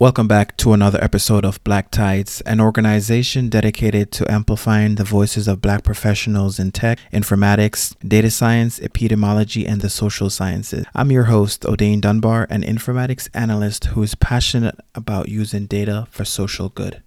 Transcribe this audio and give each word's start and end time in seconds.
Welcome 0.00 0.28
back 0.28 0.56
to 0.58 0.74
another 0.74 1.02
episode 1.02 1.44
of 1.44 1.64
Black 1.64 1.90
Tides, 1.90 2.40
an 2.42 2.60
organization 2.60 3.48
dedicated 3.48 4.12
to 4.12 4.30
amplifying 4.30 4.94
the 4.94 5.02
voices 5.02 5.48
of 5.48 5.60
Black 5.60 5.82
professionals 5.82 6.60
in 6.60 6.70
tech, 6.70 7.00
informatics, 7.12 7.96
data 8.06 8.30
science, 8.30 8.78
epidemiology, 8.78 9.68
and 9.68 9.80
the 9.80 9.90
social 9.90 10.30
sciences. 10.30 10.86
I'm 10.94 11.10
your 11.10 11.24
host, 11.24 11.62
Odane 11.62 12.00
Dunbar, 12.00 12.46
an 12.48 12.62
informatics 12.62 13.28
analyst 13.34 13.86
who 13.86 14.04
is 14.04 14.14
passionate 14.14 14.76
about 14.94 15.28
using 15.28 15.66
data 15.66 16.06
for 16.12 16.24
social 16.24 16.68
good. 16.68 17.02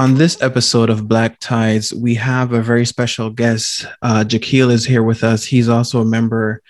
On 0.00 0.14
this 0.14 0.40
episode 0.40 0.88
of 0.88 1.06
Black 1.06 1.38
Tides, 1.38 1.92
we 1.92 2.14
have 2.14 2.54
a 2.54 2.62
very 2.62 2.86
special 2.86 3.28
guest. 3.28 3.84
Uh, 4.00 4.24
Jakeel 4.26 4.70
is 4.70 4.86
here 4.86 5.02
with 5.02 5.22
us. 5.22 5.44
He's 5.44 5.68
also 5.68 6.00
a 6.00 6.06
member 6.06 6.62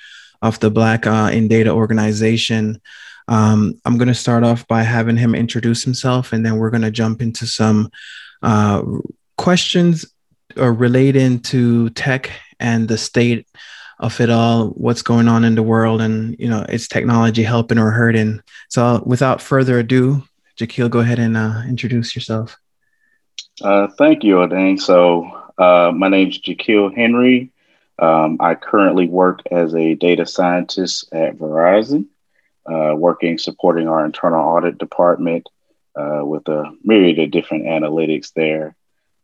of 0.43 0.59
the 0.61 0.71
Black 0.71 1.07
uh, 1.07 1.31
in 1.33 1.49
Data 1.49 1.71
organization. 1.71 2.81
Um, 3.29 3.75
I'm 3.85 3.99
going 3.99 4.09
to 4.09 4.15
start 4.15 4.43
off 4.43 4.67
by 4.67 4.83
having 4.83 5.17
him 5.17 5.35
introduce 5.35 5.85
himself, 5.85 6.33
and 6.33 6.45
then 6.45 6.57
we're 6.57 6.71
going 6.71 6.83
to 6.83 6.91
jump 6.91 7.23
into 7.23 7.47
some 7.47 7.91
uh, 8.43 8.83
questions 9.37 10.05
uh, 10.57 10.69
relating 10.69 11.41
to 11.41 11.91
tech 11.91 12.31
and 12.59 12.89
the 12.89 12.99
state 12.99 13.47
of 14.01 14.19
it 14.21 14.31
all, 14.31 14.69
what's 14.69 15.03
going 15.03 15.29
on 15.29 15.45
in 15.45 15.55
the 15.55 15.63
world, 15.63 16.01
and 16.01 16.35
you 16.39 16.49
know, 16.49 16.65
is 16.69 16.89
technology 16.89 17.43
helping 17.43 17.79
or 17.79 17.91
hurting? 17.91 18.41
So, 18.69 19.03
without 19.05 19.43
further 19.43 19.79
ado, 19.79 20.23
Jakeel, 20.59 20.91
go 20.91 21.01
ahead 21.01 21.19
and 21.19 21.37
uh, 21.37 21.63
introduce 21.69 22.17
yourself. 22.17 22.57
Uh, 23.63 23.89
thank 23.99 24.25
you, 24.25 24.37
Odane. 24.37 24.81
So, 24.81 25.31
uh, 25.59 25.93
my 25.95 26.09
name 26.09 26.29
is 26.29 26.39
Jakeel 26.39 26.95
Henry. 26.97 27.53
Um, 28.01 28.39
I 28.41 28.55
currently 28.55 29.07
work 29.07 29.43
as 29.51 29.75
a 29.75 29.95
data 29.95 30.25
scientist 30.25 31.13
at 31.13 31.37
Verizon, 31.37 32.07
uh, 32.67 32.95
working 32.97 33.37
supporting 33.37 33.89
our 33.89 34.05
internal 34.05 34.41
audit 34.41 34.79
department 34.79 35.47
uh, 35.95 36.23
with 36.25 36.49
a 36.49 36.73
myriad 36.83 37.19
of 37.19 37.31
different 37.31 37.65
analytics 37.65 38.33
there. 38.35 38.75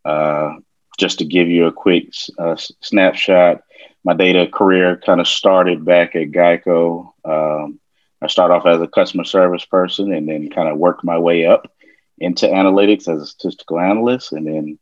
Uh, 0.04 0.56
just 0.98 1.18
to 1.18 1.24
give 1.24 1.48
you 1.48 1.66
a 1.66 1.72
quick 1.72 2.12
uh, 2.38 2.56
snapshot, 2.56 3.62
my 4.04 4.14
data 4.14 4.46
career 4.46 5.00
kind 5.04 5.20
of 5.20 5.28
started 5.28 5.84
back 5.84 6.14
at 6.14 6.30
Geico. 6.30 7.12
Um, 7.24 7.80
I 8.20 8.26
started 8.28 8.54
off 8.54 8.66
as 8.66 8.80
a 8.80 8.86
customer 8.86 9.24
service 9.24 9.64
person 9.64 10.12
and 10.12 10.28
then 10.28 10.50
kind 10.50 10.68
of 10.68 10.78
worked 10.78 11.02
my 11.02 11.18
way 11.18 11.46
up 11.46 11.70
into 12.18 12.46
analytics 12.46 13.08
as 13.08 13.22
a 13.22 13.26
statistical 13.26 13.78
analyst 13.78 14.32
and 14.32 14.46
then 14.46 14.78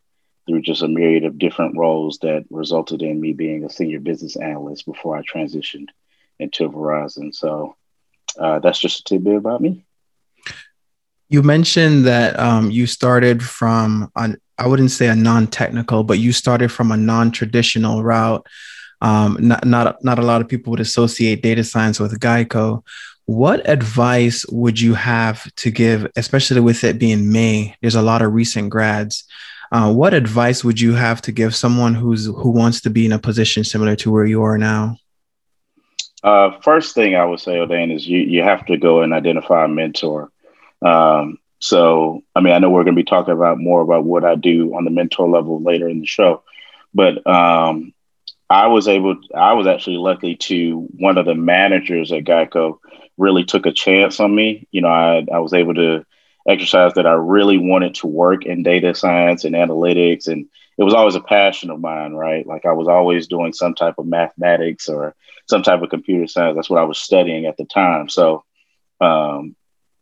through 0.47 0.62
just 0.62 0.83
a 0.83 0.89
myriad 0.89 1.25
of 1.25 1.39
different 1.39 1.77
roles 1.77 2.19
that 2.19 2.45
resulted 2.50 3.03
in 3.03 3.20
me 3.20 3.33
being 3.33 3.64
a 3.64 3.70
senior 3.70 4.00
business 4.00 4.37
analyst 4.37 4.84
before 4.87 5.17
I 5.17 5.23
transitioned 5.23 5.89
into 6.39 6.69
Verizon. 6.69 7.34
So 7.34 7.77
uh, 8.39 8.59
that's 8.59 8.78
just 8.78 9.00
a 9.00 9.05
tidbit 9.05 9.37
about 9.37 9.61
me. 9.61 9.84
You 11.28 11.42
mentioned 11.42 12.05
that 12.05 12.39
um, 12.39 12.70
you 12.70 12.87
started 12.87 13.42
from, 13.42 14.11
an, 14.17 14.39
I 14.59 14.67
wouldn't 14.67 14.91
say 14.91 15.09
a 15.09 15.17
non 15.17 15.47
technical, 15.47 16.05
but 16.05 16.19
you 16.19 16.33
started 16.33 16.70
from 16.70 16.92
a 16.92 16.97
non 16.97 17.31
traditional 17.31 18.03
route. 18.03 18.47
Um, 19.00 19.37
not, 19.41 19.67
not, 19.67 20.05
not 20.05 20.19
a 20.19 20.22
lot 20.22 20.41
of 20.41 20.48
people 20.48 20.70
would 20.70 20.81
associate 20.81 21.42
data 21.42 21.65
science 21.65 21.98
with 21.98 22.19
Geico. 22.20 22.84
What 23.27 23.69
advice 23.69 24.45
would 24.50 24.78
you 24.78 24.95
have 24.95 25.53
to 25.56 25.70
give, 25.70 26.11
especially 26.17 26.61
with 26.61 26.84
it 26.84 26.98
being 26.98 27.33
May? 27.33 27.75
There's 27.81 27.95
a 27.95 28.03
lot 28.03 28.22
of 28.22 28.33
recent 28.33 28.70
grads 28.70 29.25
uh, 29.75 29.92
what 29.92 30.14
advice 30.14 30.62
would 30.62 30.80
you 30.80 30.94
have 30.94 31.20
to 31.20 31.33
give 31.33 31.53
someone 31.53 31.94
who's 31.94 32.27
who 32.27 32.50
wants 32.50 32.80
to 32.83 32.91
be 32.91 33.05
in 33.06 33.11
a 33.11 33.19
position 33.19 33.64
similar 33.64 33.97
to 33.97 34.08
where 34.08 34.25
you 34.25 34.41
are 34.44 34.56
now? 34.56 34.97
Uh, 36.22 36.53
first 36.60 36.94
thing 36.94 37.16
I 37.16 37.25
would 37.25 37.41
say, 37.41 37.56
Odane, 37.56 37.93
is 37.93 38.06
you 38.06 38.21
you 38.21 38.44
have 38.44 38.65
to 38.66 38.76
go 38.76 39.03
and 39.03 39.12
identify 39.12 39.65
a 39.65 39.69
mentor. 39.69 40.31
Um, 40.81 41.38
so, 41.59 42.22
I 42.37 42.41
mean, 42.41 42.54
I 42.54 42.60
know 42.60 42.71
we're 42.71 42.84
going 42.84 42.94
to 42.94 43.03
be 43.03 43.04
talking 43.04 43.34
about 43.34 43.59
more 43.59 43.81
about 43.81 44.04
what 44.04 44.25
I 44.25 44.37
do 44.37 44.76
on 44.76 44.84
the 44.84 44.93
mentor 44.93 45.28
level 45.28 45.60
later 45.60 45.88
in 45.88 45.98
the 45.98 46.06
show, 46.06 46.44
but 46.94 47.27
um, 47.27 47.93
I 48.48 48.69
was 48.69 48.87
able, 48.87 49.16
I 49.34 49.54
was 49.54 49.66
actually 49.66 49.97
lucky 49.97 50.37
to 50.37 50.87
one 50.98 51.19
of 51.19 51.27
the 51.27 51.34
managers 51.34 52.12
at 52.12 52.22
Geico 52.22 52.78
really 53.16 53.44
took 53.44 53.66
a 53.66 53.72
chance 53.72 54.21
on 54.21 54.32
me. 54.32 54.69
You 54.71 54.82
know, 54.82 54.88
I, 54.88 55.27
I 55.32 55.41
was 55.41 55.53
able 55.53 55.75
to 55.75 56.06
exercise 56.49 56.93
that 56.94 57.06
I 57.06 57.12
really 57.12 57.59
wanted 57.59 57.94
to 57.97 58.06
work 58.06 58.44
in 58.44 58.62
data 58.62 58.94
science 58.94 59.44
and 59.44 59.55
analytics. 59.55 60.28
And 60.28 60.47
it 60.77 60.84
was 60.84 60.94
always 60.94 61.15
a 61.15 61.21
passion 61.21 61.71
of 61.71 61.81
mine, 61.81 62.12
right? 62.12 62.47
Like 62.47 62.66
I 62.66 62.72
was 62.72 62.88
always 62.88 63.27
doing 63.27 63.53
some 63.53 63.75
type 63.75 63.94
of 63.99 64.06
mathematics 64.06 64.88
or 64.88 65.15
some 65.49 65.62
type 65.62 65.83
of 65.83 65.91
computer 65.91 66.27
science. 66.27 66.56
That's 66.56 66.71
what 66.71 66.81
I 66.81 66.84
was 66.84 66.99
studying 66.99 67.47
at 67.47 67.56
the 67.56 67.65
time. 67.65 68.09
So 68.09 68.44
um, 69.00 69.56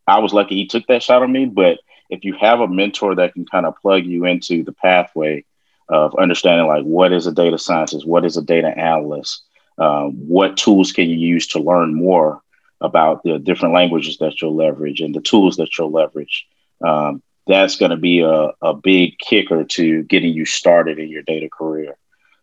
I 0.06 0.18
was 0.18 0.32
lucky 0.32 0.56
he 0.56 0.66
took 0.66 0.86
that 0.88 1.02
shot 1.02 1.22
on 1.22 1.32
me. 1.32 1.46
But 1.46 1.78
if 2.10 2.24
you 2.24 2.34
have 2.40 2.60
a 2.60 2.68
mentor 2.68 3.14
that 3.16 3.34
can 3.34 3.46
kind 3.46 3.66
of 3.66 3.76
plug 3.80 4.04
you 4.04 4.24
into 4.24 4.64
the 4.64 4.72
pathway 4.72 5.44
of 5.88 6.14
understanding, 6.18 6.66
like 6.66 6.84
what 6.84 7.12
is 7.12 7.26
a 7.26 7.32
data 7.32 7.58
scientist, 7.58 8.06
what 8.06 8.24
is 8.24 8.36
a 8.36 8.42
data 8.42 8.68
analyst, 8.68 9.42
um, 9.78 10.12
what 10.28 10.56
tools 10.56 10.92
can 10.92 11.08
you 11.08 11.16
use 11.16 11.46
to 11.48 11.58
learn 11.58 11.94
more 11.94 12.42
about 12.82 13.22
the 13.22 13.38
different 13.38 13.74
languages 13.74 14.18
that 14.18 14.40
you'll 14.40 14.56
leverage 14.56 15.00
and 15.00 15.14
the 15.14 15.20
tools 15.20 15.56
that 15.56 15.78
you'll 15.78 15.90
leverage. 15.90 16.46
Um, 16.84 17.22
that's 17.46 17.76
going 17.76 17.90
to 17.90 17.96
be 17.96 18.20
a, 18.20 18.50
a 18.60 18.74
big 18.74 19.18
kicker 19.18 19.64
to 19.64 20.02
getting 20.04 20.32
you 20.32 20.44
started 20.44 20.98
in 20.98 21.08
your 21.08 21.22
data 21.22 21.48
career. 21.48 21.96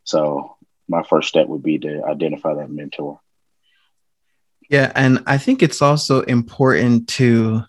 So, 0.03 0.55
my 0.87 1.03
first 1.03 1.29
step 1.29 1.47
would 1.47 1.61
be 1.61 1.77
to 1.77 2.03
identify 2.03 2.55
that 2.55 2.71
mentor. 2.71 3.19
Yeah. 4.69 4.91
And 4.95 5.23
I 5.27 5.37
think 5.37 5.61
it's 5.61 5.81
also 5.81 6.21
important 6.21 7.07
to 7.09 7.63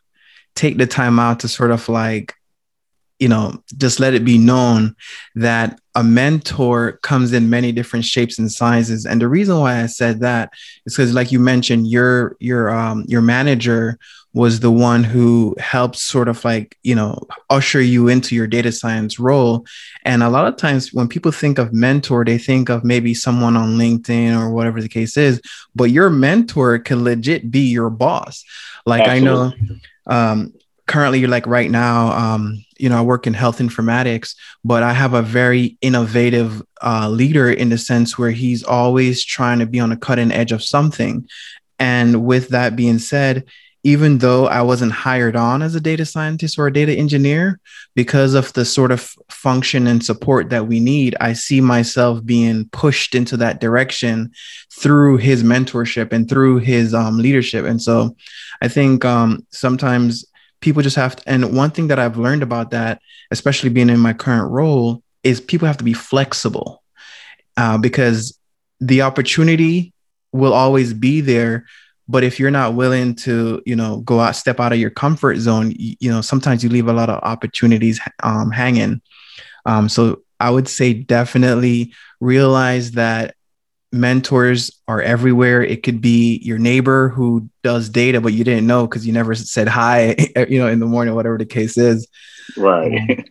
take 0.54 0.78
the 0.78 0.86
time 0.86 1.18
out 1.18 1.40
to 1.40 1.48
sort 1.48 1.70
of 1.70 1.88
like 1.88 2.34
you 3.20 3.28
know, 3.28 3.62
just 3.76 4.00
let 4.00 4.14
it 4.14 4.24
be 4.24 4.38
known 4.38 4.96
that 5.34 5.78
a 5.94 6.02
mentor 6.02 6.92
comes 7.02 7.32
in 7.34 7.50
many 7.50 7.70
different 7.70 8.06
shapes 8.06 8.38
and 8.38 8.50
sizes. 8.50 9.04
And 9.04 9.20
the 9.20 9.28
reason 9.28 9.58
why 9.58 9.82
I 9.82 9.86
said 9.86 10.20
that 10.20 10.54
is 10.86 10.96
because, 10.96 11.12
like 11.12 11.30
you 11.30 11.38
mentioned, 11.38 11.86
your 11.86 12.36
your 12.40 12.70
um, 12.70 13.04
your 13.06 13.20
manager 13.20 13.98
was 14.32 14.60
the 14.60 14.70
one 14.70 15.04
who 15.04 15.54
helped 15.58 15.96
sort 15.96 16.28
of 16.28 16.44
like 16.44 16.78
you 16.82 16.94
know 16.94 17.18
usher 17.50 17.80
you 17.80 18.08
into 18.08 18.34
your 18.34 18.46
data 18.46 18.70
science 18.70 19.18
role 19.18 19.66
and 20.04 20.22
a 20.22 20.30
lot 20.30 20.46
of 20.46 20.56
times 20.56 20.92
when 20.92 21.08
people 21.08 21.32
think 21.32 21.58
of 21.58 21.72
mentor 21.72 22.24
they 22.24 22.38
think 22.38 22.68
of 22.68 22.84
maybe 22.84 23.12
someone 23.12 23.56
on 23.56 23.76
linkedin 23.76 24.38
or 24.38 24.50
whatever 24.50 24.80
the 24.80 24.88
case 24.88 25.16
is 25.16 25.42
but 25.74 25.90
your 25.90 26.08
mentor 26.08 26.78
can 26.78 27.02
legit 27.02 27.50
be 27.50 27.62
your 27.62 27.90
boss 27.90 28.44
like 28.86 29.02
Absolutely. 29.02 29.26
i 29.26 29.34
know 29.66 29.76
um, 30.06 30.54
currently 30.86 31.18
you're 31.18 31.28
like 31.28 31.48
right 31.48 31.70
now 31.70 32.12
um, 32.12 32.64
you 32.80 32.88
know 32.88 32.98
i 32.98 33.02
work 33.02 33.26
in 33.26 33.34
health 33.34 33.58
informatics 33.58 34.34
but 34.64 34.82
i 34.82 34.92
have 34.92 35.14
a 35.14 35.22
very 35.22 35.76
innovative 35.80 36.62
uh, 36.82 37.08
leader 37.08 37.50
in 37.50 37.68
the 37.68 37.78
sense 37.78 38.18
where 38.18 38.30
he's 38.30 38.62
always 38.62 39.24
trying 39.24 39.58
to 39.58 39.66
be 39.66 39.80
on 39.80 39.90
the 39.90 39.96
cutting 39.96 40.32
edge 40.32 40.52
of 40.52 40.62
something. 40.62 41.28
And 41.78 42.24
with 42.24 42.48
that 42.48 42.76
being 42.76 42.98
said 42.98 43.44
even 43.82 44.18
though 44.18 44.46
i 44.46 44.60
wasn't 44.60 44.92
hired 44.92 45.34
on 45.34 45.62
as 45.62 45.74
a 45.74 45.80
data 45.80 46.04
scientist 46.04 46.58
or 46.58 46.66
a 46.66 46.72
data 46.72 46.92
engineer 46.92 47.58
because 47.94 48.34
of 48.34 48.52
the 48.52 48.62
sort 48.62 48.92
of 48.92 49.14
function 49.30 49.86
and 49.86 50.04
support 50.04 50.50
that 50.50 50.66
we 50.66 50.78
need 50.78 51.16
i 51.18 51.32
see 51.32 51.62
myself 51.62 52.22
being 52.22 52.68
pushed 52.72 53.14
into 53.14 53.38
that 53.38 53.58
direction 53.58 54.30
through 54.70 55.16
his 55.16 55.42
mentorship 55.42 56.12
and 56.12 56.28
through 56.28 56.58
his 56.58 56.92
um, 56.92 57.16
leadership. 57.16 57.64
And 57.64 57.80
so 57.80 58.14
i 58.60 58.68
think 58.68 59.04
um, 59.06 59.46
sometimes 59.50 60.26
people 60.60 60.82
just 60.82 60.96
have 60.96 61.16
to, 61.16 61.28
and 61.28 61.56
one 61.56 61.70
thing 61.70 61.88
that 61.88 61.98
I've 61.98 62.16
learned 62.16 62.42
about 62.42 62.70
that, 62.70 63.00
especially 63.30 63.70
being 63.70 63.90
in 63.90 63.98
my 63.98 64.12
current 64.12 64.50
role, 64.50 65.02
is 65.22 65.40
people 65.40 65.66
have 65.66 65.78
to 65.78 65.84
be 65.84 65.92
flexible 65.92 66.82
uh, 67.56 67.78
because 67.78 68.38
the 68.80 69.02
opportunity 69.02 69.92
will 70.32 70.52
always 70.52 70.92
be 70.92 71.20
there. 71.20 71.66
But 72.08 72.24
if 72.24 72.40
you're 72.40 72.50
not 72.50 72.74
willing 72.74 73.14
to, 73.16 73.62
you 73.64 73.76
know, 73.76 73.98
go 74.00 74.20
out, 74.20 74.36
step 74.36 74.58
out 74.58 74.72
of 74.72 74.78
your 74.78 74.90
comfort 74.90 75.36
zone, 75.36 75.72
you, 75.76 75.96
you 76.00 76.10
know, 76.10 76.20
sometimes 76.20 76.64
you 76.64 76.70
leave 76.70 76.88
a 76.88 76.92
lot 76.92 77.08
of 77.08 77.20
opportunities 77.22 78.00
um, 78.22 78.50
hanging. 78.50 79.00
Um, 79.64 79.88
so 79.88 80.22
I 80.40 80.50
would 80.50 80.68
say 80.68 80.94
definitely 80.94 81.92
realize 82.18 82.92
that 82.92 83.34
mentors 83.92 84.70
are 84.86 85.00
everywhere. 85.00 85.62
It 85.62 85.82
could 85.82 86.00
be 86.00 86.38
your 86.42 86.58
neighbor 86.58 87.08
who 87.08 87.48
does 87.62 87.88
data, 87.88 88.20
but 88.20 88.32
you 88.32 88.44
didn't 88.44 88.66
know 88.66 88.86
because 88.86 89.06
you 89.06 89.12
never 89.12 89.34
said 89.34 89.68
hi, 89.68 90.16
you 90.48 90.58
know, 90.58 90.68
in 90.68 90.80
the 90.80 90.86
morning, 90.86 91.14
whatever 91.14 91.38
the 91.38 91.46
case 91.46 91.76
is. 91.76 92.06
Right. 92.56 93.26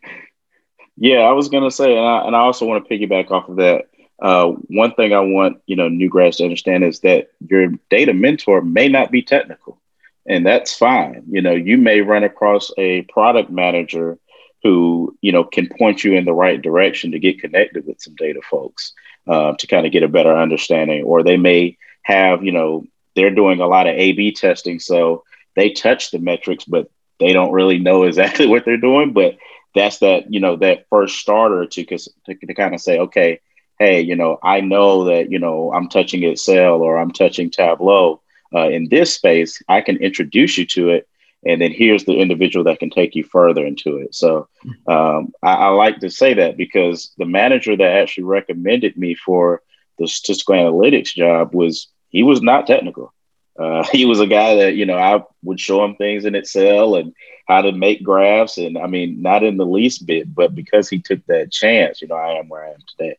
Yeah, 0.98 1.20
I 1.20 1.32
was 1.32 1.50
gonna 1.50 1.72
say, 1.72 1.98
and 1.98 2.06
I, 2.06 2.26
and 2.26 2.36
I 2.36 2.40
also 2.40 2.66
want 2.66 2.88
to 2.88 2.90
piggyback 2.94 3.32
off 3.32 3.50
of 3.50 3.58
that. 3.58 3.86
Uh, 4.22 4.48
one 4.68 4.94
thing 4.96 5.14
I 5.14 5.22
want 5.22 5.62
you 5.66 5.76
know 5.76 5.88
new 5.88 6.10
grads 6.10 6.38
to 6.38 6.44
understand 6.44 6.84
is 6.84 7.00
that 7.02 7.30
your 7.48 7.70
data 7.90 8.14
mentor 8.14 8.62
may 8.62 8.90
not 8.90 9.12
be 9.12 9.22
technical, 9.22 9.80
and 10.28 10.46
that's 10.46 10.76
fine. 10.76 11.24
You 11.30 11.42
know, 11.42 11.54
you 11.54 11.78
may 11.78 12.02
run 12.02 12.24
across 12.24 12.72
a 12.78 13.04
product 13.04 13.50
manager 13.50 14.20
who 14.64 15.18
you 15.22 15.32
know 15.32 15.46
can 15.46 15.70
point 15.78 16.04
you 16.04 16.16
in 16.16 16.26
the 16.26 16.34
right 16.34 16.62
direction 16.62 17.12
to 17.12 17.20
get 17.20 17.40
connected 17.40 17.88
with 17.88 18.02
some 18.02 18.16
data 18.16 18.42
folks 18.50 18.94
uh, 19.30 19.54
to 19.54 19.68
kind 19.68 19.86
of 19.86 19.92
get 19.92 20.04
a 20.04 20.08
better 20.08 20.36
understanding, 20.36 21.04
or 21.04 21.24
they 21.24 21.38
may 21.38 21.78
have, 22.02 22.44
you 22.44 22.52
know, 22.52 22.86
they're 23.16 23.34
doing 23.34 23.60
a 23.62 23.68
lot 23.68 23.88
of 23.88 23.96
A/B 23.96 24.34
testing, 24.34 24.80
so 24.80 25.24
they 25.56 25.70
touch 25.70 26.12
the 26.12 26.20
metrics, 26.20 26.66
but 26.66 26.90
they 27.20 27.34
don't 27.34 27.52
really 27.52 27.80
know 27.80 28.04
exactly 28.10 28.48
what 28.48 28.66
they're 28.66 28.78
doing. 28.78 29.14
But 29.14 29.38
that's 29.76 30.00
that 30.00 30.34
you 30.34 30.40
know 30.40 30.56
that 30.58 30.88
first 30.90 31.18
starter 31.18 31.66
to 31.66 31.86
to, 31.86 31.98
to 32.26 32.54
kind 32.54 32.74
of 32.74 32.82
say, 32.82 33.00
okay, 33.00 33.40
hey, 33.78 34.02
you 34.02 34.16
know, 34.16 34.40
I 34.42 34.62
know 34.62 35.06
that 35.06 35.32
you 35.32 35.40
know 35.40 35.72
I'm 35.74 35.90
touching 35.90 36.24
Excel 36.24 36.82
or 36.82 36.98
I'm 36.98 37.12
touching 37.12 37.50
Tableau 37.50 38.22
uh, 38.54 38.70
in 38.70 38.90
this 38.90 39.14
space. 39.14 39.62
I 39.68 39.82
can 39.82 39.98
introduce 39.98 40.58
you 40.58 40.66
to 40.68 40.90
it, 40.90 41.08
and 41.46 41.62
then 41.62 41.72
here's 41.72 42.06
the 42.06 42.18
individual 42.18 42.66
that 42.66 42.80
can 42.80 42.90
take 42.90 43.16
you 43.16 43.24
further 43.24 43.66
into 43.66 43.98
it. 43.98 44.14
So 44.14 44.48
um, 44.88 45.34
I, 45.42 45.54
I 45.54 45.68
like 45.70 46.00
to 46.00 46.10
say 46.10 46.34
that 46.34 46.58
because 46.58 47.14
the 47.18 47.26
manager 47.26 47.76
that 47.76 47.98
actually 47.98 48.26
recommended 48.26 48.98
me 48.98 49.16
for 49.16 49.62
the 49.98 50.08
statistical 50.08 50.56
analytics 50.56 51.14
job 51.14 51.54
was 51.54 51.88
he 52.10 52.24
was 52.24 52.42
not 52.42 52.68
technical. 52.68 53.14
Uh, 53.58 53.84
he 53.92 54.06
was 54.06 54.20
a 54.20 54.28
guy 54.28 54.56
that 54.56 54.76
you 54.76 54.86
know 54.86 54.98
I 54.98 55.24
would 55.44 55.60
show 55.60 55.84
him 55.84 55.96
things 55.96 56.26
in 56.26 56.36
Excel 56.36 56.96
and 56.96 57.14
how 57.48 57.62
to 57.62 57.72
make 57.72 58.04
graphs, 58.04 58.58
and 58.58 58.78
I 58.78 58.88
mean, 58.88 59.22
not 59.22 59.44
in 59.44 59.58
the 59.58 59.66
least 59.66 60.06
bit, 60.06 60.34
but 60.34 60.54
because 60.54 60.88
he 60.88 61.00
took 61.00 61.26
that 61.26 61.52
chance, 61.52 62.02
you 62.02 62.08
know, 62.08 62.16
I 62.16 62.34
am 62.34 62.48
where 62.48 62.64
I 62.64 62.72
am 62.72 62.80
today. 62.88 63.18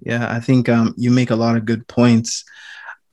Yeah, 0.00 0.30
I 0.30 0.40
think 0.40 0.68
um, 0.68 0.94
you 0.98 1.10
make 1.10 1.30
a 1.30 1.36
lot 1.36 1.56
of 1.56 1.64
good 1.64 1.88
points. 1.88 2.44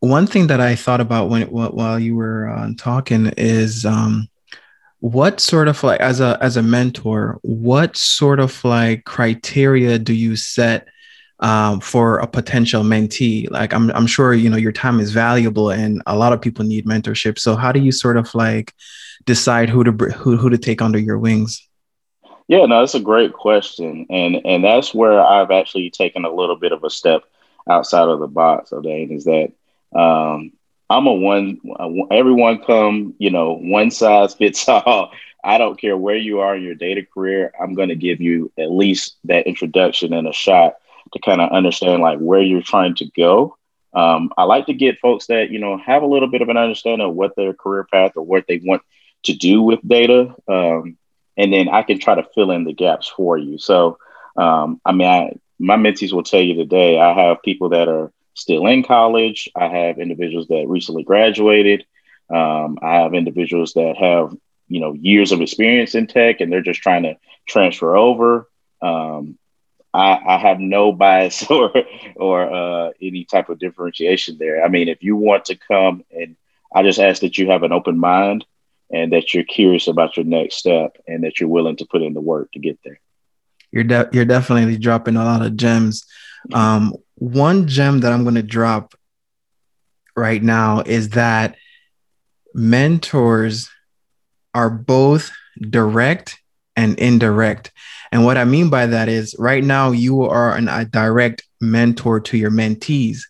One 0.04 0.28
thing 0.28 0.48
that 0.48 0.60
I 0.60 0.76
thought 0.76 1.00
about 1.00 1.30
when 1.30 1.44
while 1.44 1.98
you 1.98 2.18
were 2.18 2.50
uh, 2.50 2.72
talking 2.78 3.28
is 3.38 3.86
um, 3.86 4.28
what 5.00 5.40
sort 5.40 5.70
of 5.70 5.82
like 5.82 6.02
as 6.02 6.20
a 6.20 6.38
as 6.42 6.58
a 6.58 6.62
mentor, 6.62 7.40
what 7.42 7.96
sort 7.96 8.42
of 8.42 8.62
like 8.66 9.06
criteria 9.06 9.98
do 9.98 10.14
you 10.14 10.36
set 10.36 10.90
um, 11.40 11.80
for 11.80 12.18
a 12.18 12.28
potential 12.28 12.84
mentee? 12.84 13.50
Like 13.50 13.74
I'm 13.74 13.92
I'm 13.92 14.06
sure 14.06 14.34
you 14.34 14.50
know 14.50 14.58
your 14.58 14.74
time 14.74 15.00
is 15.00 15.12
valuable, 15.14 15.70
and 15.70 16.04
a 16.06 16.18
lot 16.18 16.34
of 16.34 16.42
people 16.42 16.66
need 16.66 16.86
mentorship. 16.86 17.40
So 17.40 17.56
how 17.56 17.72
do 17.72 17.80
you 17.80 17.94
sort 17.94 18.18
of 18.18 18.36
like 18.36 18.74
decide 19.24 19.70
who 19.70 19.86
to 19.86 19.92
who 20.12 20.36
who 20.36 20.50
to 20.50 20.58
take 20.58 20.82
under 20.82 21.00
your 21.00 21.18
wings? 21.18 21.66
Yeah, 22.50 22.66
no, 22.66 22.82
that's 22.82 22.94
a 22.94 23.00
great 23.00 23.32
question, 23.32 24.06
and 24.10 24.42
and 24.44 24.66
that's 24.66 24.94
where 24.94 25.22
I've 25.22 25.52
actually 25.52 25.92
taken 25.92 26.26
a 26.26 26.30
little 26.30 26.58
bit 26.58 26.74
of 26.74 26.84
a 26.84 26.90
step 26.90 27.24
outside 27.70 28.10
of 28.10 28.20
the 28.20 28.28
box. 28.28 28.74
Dane, 28.84 29.10
is 29.10 29.24
that 29.24 29.54
um, 29.96 30.52
I'm 30.90 31.08
a 31.08 31.14
one. 31.14 31.60
Everyone 32.12 32.60
come, 32.64 33.16
you 33.18 33.32
know, 33.32 33.54
one 33.54 33.92
size 33.92 34.36
fits 34.36 34.68
all. 34.70 35.12
I 35.44 35.58
don't 35.58 35.80
care 35.80 35.98
where 35.98 36.16
you 36.16 36.40
are 36.40 36.56
in 36.56 36.64
your 36.64 36.76
data 36.76 37.06
career. 37.06 37.52
I'm 37.60 37.74
going 37.74 37.90
to 37.90 37.96
give 37.96 38.22
you 38.22 38.52
at 38.58 38.72
least 38.72 39.18
that 39.26 39.48
introduction 39.48 40.14
and 40.14 40.28
a 40.28 40.34
shot 40.34 40.76
to 41.14 41.20
kind 41.20 41.42
of 41.42 41.52
understand 41.52 42.02
like 42.02 42.20
where 42.20 42.42
you're 42.42 42.62
trying 42.62 42.96
to 42.96 43.06
go. 43.16 43.58
Um, 43.94 44.32
I 44.38 44.44
like 44.44 44.68
to 44.68 44.74
get 44.74 45.00
folks 45.00 45.28
that 45.28 45.52
you 45.52 45.60
know 45.60 45.78
have 45.78 46.02
a 46.04 46.08
little 46.08 46.30
bit 46.30 46.42
of 46.42 46.50
an 46.50 46.58
understanding 46.58 47.08
of 47.08 47.16
what 47.16 47.36
their 47.36 47.54
career 47.54 47.86
path 47.92 48.14
or 48.16 48.24
what 48.24 48.46
they 48.48 48.62
want 48.64 48.82
to 49.24 49.34
do 49.34 49.62
with 49.62 49.80
data, 49.88 50.36
um, 50.48 50.98
and 51.38 51.54
then 51.54 51.70
I 51.70 51.84
can 51.84 52.00
try 52.00 52.16
to 52.16 52.28
fill 52.36 52.52
in 52.52 52.64
the 52.64 52.74
gaps 52.74 53.08
for 53.08 53.38
you. 53.38 53.58
So, 53.58 53.98
um, 54.38 54.82
I 54.86 54.92
mean, 54.92 55.08
I, 55.08 55.38
my 55.60 55.78
mentees 55.78 56.12
will 56.12 56.24
tell 56.24 56.42
you 56.42 56.56
today. 56.56 57.00
I 57.00 57.14
have 57.14 57.44
people 57.44 57.70
that 57.70 57.88
are 57.88 58.12
still 58.34 58.66
in 58.68 58.84
college. 58.84 59.50
I 59.56 59.68
have 59.68 60.00
individuals 60.00 60.48
that 60.48 60.66
recently 60.68 61.04
graduated. 61.04 61.86
Um, 62.30 62.80
I 62.82 62.96
have 62.96 63.14
individuals 63.14 63.74
that 63.74 63.96
have 63.98 64.36
you 64.68 64.80
know 64.80 64.94
years 64.94 65.32
of 65.32 65.42
experience 65.42 65.96
in 65.96 66.08
tech, 66.08 66.42
and 66.42 66.52
they're 66.52 66.62
just 66.62 66.82
trying 66.82 67.04
to 67.04 67.18
transfer 67.48 67.96
over. 67.96 68.48
Um, 68.82 69.38
I, 69.94 70.20
I 70.26 70.38
have 70.38 70.60
no 70.60 70.92
bias 71.04 71.50
or 71.50 71.74
or 72.16 72.54
uh, 72.54 72.92
any 73.02 73.26
type 73.26 73.50
of 73.50 73.60
differentiation 73.60 74.38
there. 74.40 74.64
I 74.64 74.68
mean, 74.68 74.88
if 74.88 75.04
you 75.04 75.16
want 75.16 75.46
to 75.46 75.56
come 75.56 76.04
and 76.12 76.36
I 76.74 76.84
just 76.84 77.00
ask 77.00 77.22
that 77.22 77.38
you 77.38 77.52
have 77.52 77.64
an 77.64 77.72
open 77.72 78.00
mind 78.00 78.46
and 78.92 79.14
that 79.14 79.34
you're 79.34 79.44
curious 79.44 79.88
about 79.88 80.18
your 80.18 80.26
next 80.26 80.56
step 80.56 80.98
and 81.08 81.24
that 81.24 81.40
you're 81.40 81.50
willing 81.50 81.76
to 81.78 81.86
put 81.86 82.02
in 82.02 82.14
the 82.14 82.22
work 82.22 82.52
to 82.54 82.60
get 82.60 82.80
there. 82.84 83.00
You're 83.72 83.84
de- 83.84 84.10
you're 84.12 84.26
definitely 84.26 84.78
dropping 84.78 85.16
a 85.16 85.24
lot 85.24 85.46
of 85.46 85.56
gems. 85.56 86.06
Um, 86.52 86.96
one 87.16 87.68
gem 87.68 88.02
that 88.02 88.12
I'm 88.12 88.24
going 88.24 88.36
to 88.36 88.44
drop 88.44 88.96
right 90.16 90.42
now 90.42 90.82
is 90.86 91.10
that 91.10 91.56
mentors 92.54 93.70
are 94.54 94.70
both 94.70 95.32
direct 95.70 96.40
and 96.76 96.98
indirect. 97.00 97.72
And 98.12 98.26
what 98.26 98.38
I 98.38 98.46
mean 98.46 98.70
by 98.70 98.86
that 98.88 99.10
is 99.10 99.36
right 99.40 99.64
now 99.64 99.92
you 99.92 100.24
are 100.24 100.56
an, 100.56 100.68
a 100.68 100.86
direct 100.86 101.44
mentor 101.62 102.20
to 102.20 102.38
your 102.38 102.52
mentees, 102.52 103.22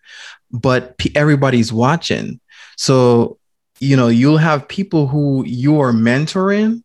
but 0.51 0.97
p- 0.97 1.15
everybody's 1.15 1.71
watching. 1.71 2.39
So, 2.77 3.37
you 3.79 3.95
know, 3.95 4.07
you'll 4.07 4.37
have 4.37 4.67
people 4.67 5.07
who 5.07 5.45
you 5.45 5.79
are 5.79 5.93
mentoring 5.93 6.83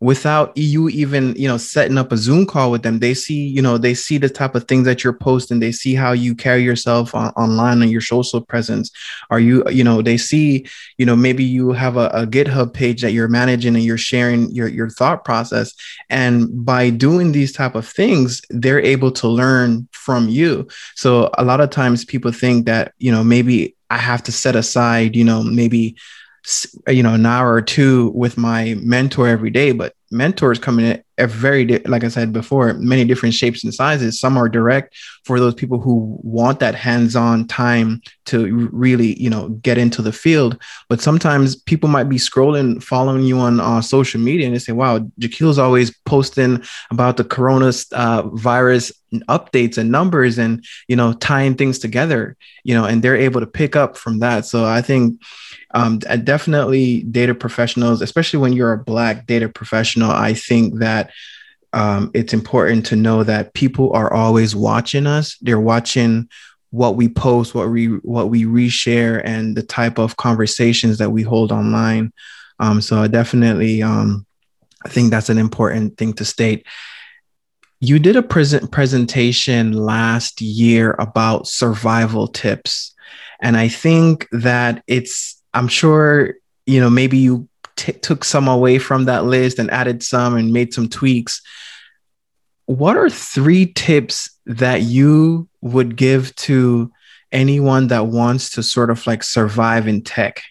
without 0.00 0.52
you 0.56 0.88
even 0.88 1.34
you 1.36 1.48
know 1.48 1.56
setting 1.56 1.96
up 1.96 2.12
a 2.12 2.16
zoom 2.16 2.44
call 2.44 2.70
with 2.70 2.82
them 2.82 2.98
they 2.98 3.14
see 3.14 3.46
you 3.46 3.62
know 3.62 3.78
they 3.78 3.94
see 3.94 4.18
the 4.18 4.28
type 4.28 4.54
of 4.54 4.64
things 4.64 4.84
that 4.84 5.04
you're 5.04 5.12
posting. 5.12 5.60
They 5.60 5.72
see 5.72 5.94
how 5.94 6.12
you 6.12 6.34
carry 6.34 6.62
yourself 6.62 7.14
on, 7.14 7.30
online 7.30 7.82
and 7.82 7.90
your 7.90 8.00
social 8.00 8.40
presence. 8.40 8.90
Are 9.30 9.40
you 9.40 9.64
you 9.70 9.84
know 9.84 10.02
they 10.02 10.16
see 10.16 10.66
you 10.98 11.06
know 11.06 11.16
maybe 11.16 11.44
you 11.44 11.72
have 11.72 11.96
a, 11.96 12.08
a 12.08 12.26
github 12.26 12.74
page 12.74 13.02
that 13.02 13.12
you're 13.12 13.28
managing 13.28 13.74
and 13.74 13.84
you're 13.84 13.98
sharing 13.98 14.50
your, 14.50 14.68
your 14.68 14.90
thought 14.90 15.24
process. 15.24 15.72
And 16.10 16.64
by 16.64 16.90
doing 16.90 17.32
these 17.32 17.52
type 17.52 17.74
of 17.74 17.86
things 17.86 18.42
they're 18.50 18.80
able 18.80 19.12
to 19.12 19.28
learn 19.28 19.88
from 19.92 20.28
you. 20.28 20.68
So 20.96 21.30
a 21.38 21.44
lot 21.44 21.60
of 21.60 21.70
times 21.70 22.04
people 22.04 22.32
think 22.32 22.66
that 22.66 22.92
you 22.98 23.12
know 23.12 23.24
maybe 23.24 23.76
i 23.90 23.98
have 23.98 24.22
to 24.22 24.32
set 24.32 24.56
aside 24.56 25.14
you 25.14 25.24
know 25.24 25.42
maybe 25.42 25.96
you 26.88 27.02
know 27.02 27.14
an 27.14 27.26
hour 27.26 27.52
or 27.52 27.62
two 27.62 28.10
with 28.14 28.36
my 28.36 28.74
mentor 28.80 29.28
every 29.28 29.50
day 29.50 29.72
but 29.72 29.94
mentors 30.10 30.58
come 30.58 30.78
in 30.78 31.02
a 31.18 31.26
very 31.26 31.66
like 31.86 32.04
i 32.04 32.08
said 32.08 32.32
before 32.32 32.72
many 32.74 33.04
different 33.04 33.34
shapes 33.34 33.62
and 33.62 33.72
sizes. 33.72 34.18
Some 34.18 34.36
are 34.36 34.48
direct 34.48 34.96
for 35.24 35.38
those 35.38 35.54
people 35.54 35.80
who 35.80 36.18
want 36.22 36.60
that 36.60 36.74
hands-on 36.74 37.46
time 37.46 38.02
to 38.26 38.68
really 38.72 39.20
you 39.20 39.30
know 39.30 39.48
get 39.48 39.78
into 39.78 40.02
the 40.02 40.12
field. 40.12 40.58
But 40.88 41.00
sometimes 41.00 41.56
people 41.56 41.88
might 41.88 42.08
be 42.08 42.16
scrolling 42.16 42.82
following 42.82 43.24
you 43.24 43.38
on 43.38 43.60
uh, 43.60 43.80
social 43.80 44.20
media 44.20 44.46
and 44.46 44.54
they 44.54 44.60
say 44.60 44.72
wow 44.72 45.00
Jakil's 45.18 45.58
always 45.58 45.96
posting 46.04 46.62
about 46.90 47.16
the 47.16 47.24
corona 47.24 47.72
uh, 47.92 48.22
virus 48.32 48.92
updates 49.28 49.78
and 49.78 49.92
numbers 49.92 50.38
and 50.38 50.64
you 50.88 50.96
know 50.96 51.12
tying 51.14 51.54
things 51.54 51.78
together 51.78 52.36
you 52.64 52.74
know 52.74 52.84
and 52.84 53.02
they're 53.02 53.16
able 53.16 53.40
to 53.40 53.46
pick 53.46 53.76
up 53.76 53.96
from 53.96 54.18
that. 54.18 54.46
So 54.46 54.64
i 54.64 54.82
think 54.82 55.20
um, 55.74 55.98
definitely 55.98 57.02
data 57.02 57.34
professionals, 57.34 58.00
especially 58.00 58.38
when 58.38 58.52
you're 58.52 58.72
a 58.72 58.78
Black 58.78 59.26
data 59.26 59.48
professional, 59.48 60.10
I 60.10 60.32
think 60.32 60.78
that 60.78 61.10
um, 61.72 62.12
it's 62.14 62.32
important 62.32 62.86
to 62.86 62.96
know 62.96 63.24
that 63.24 63.54
people 63.54 63.92
are 63.92 64.12
always 64.12 64.54
watching 64.54 65.08
us. 65.08 65.36
They're 65.40 65.60
watching 65.60 66.28
what 66.70 66.94
we 66.94 67.08
post, 67.08 67.54
what 67.54 67.70
we 67.70 67.86
what 67.86 68.30
we 68.30 68.44
reshare, 68.44 69.20
and 69.24 69.56
the 69.56 69.64
type 69.64 69.98
of 69.98 70.16
conversations 70.16 70.98
that 70.98 71.10
we 71.10 71.22
hold 71.22 71.50
online. 71.50 72.12
Um, 72.60 72.80
so 72.80 73.02
I 73.02 73.08
definitely, 73.08 73.82
um, 73.82 74.24
I 74.84 74.88
think 74.88 75.10
that's 75.10 75.28
an 75.28 75.38
important 75.38 75.98
thing 75.98 76.12
to 76.14 76.24
state. 76.24 76.64
You 77.80 77.98
did 77.98 78.14
a 78.14 78.22
present 78.22 78.70
presentation 78.70 79.72
last 79.72 80.40
year 80.40 80.94
about 81.00 81.48
survival 81.48 82.28
tips, 82.28 82.94
and 83.42 83.56
I 83.56 83.66
think 83.66 84.28
that 84.30 84.84
it's 84.86 85.33
I'm 85.54 85.68
sure, 85.68 86.34
you 86.66 86.80
know, 86.80 86.90
maybe 86.90 87.18
you 87.18 87.48
t- 87.76 87.92
took 87.92 88.24
some 88.24 88.48
away 88.48 88.78
from 88.78 89.04
that 89.04 89.24
list 89.24 89.58
and 89.58 89.70
added 89.70 90.02
some 90.02 90.36
and 90.36 90.52
made 90.52 90.74
some 90.74 90.88
tweaks. 90.88 91.40
What 92.66 92.96
are 92.96 93.10
three 93.10 93.66
tips 93.66 94.30
that 94.46 94.82
you 94.82 95.48
would 95.60 95.96
give 95.96 96.34
to 96.36 96.90
anyone 97.32 97.88
that 97.88 98.06
wants 98.06 98.50
to 98.50 98.62
sort 98.62 98.90
of 98.90 99.06
like 99.06 99.22
survive 99.22 99.86
in 99.86 100.02
tech? 100.02 100.42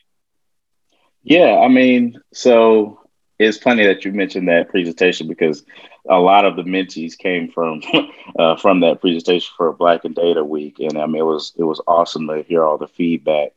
Yeah, 1.24 1.60
I 1.60 1.70
mean, 1.70 2.20
so 2.34 3.00
it's 3.40 3.58
funny 3.58 3.86
that 3.86 4.06
you 4.06 4.12
mentioned 4.12 4.48
that 4.48 4.70
presentation 4.70 5.28
because 5.28 5.64
a 6.10 6.20
lot 6.20 6.46
of 6.46 6.56
the 6.56 6.64
mentees 6.64 7.18
came 7.18 7.50
from 7.50 7.82
uh, 8.40 8.58
from 8.58 8.82
that 8.82 9.02
presentation 9.02 9.52
for 9.56 9.72
Black 9.74 10.06
in 10.06 10.14
Data 10.14 10.44
Week, 10.44 10.80
and 10.80 10.98
I 10.98 11.06
mean 11.06 11.22
it 11.22 11.26
was 11.26 11.54
it 11.58 11.64
was 11.64 11.82
awesome 11.88 12.28
to 12.28 12.44
hear 12.44 12.64
all 12.64 12.78
the 12.78 12.88
feedback. 12.88 13.54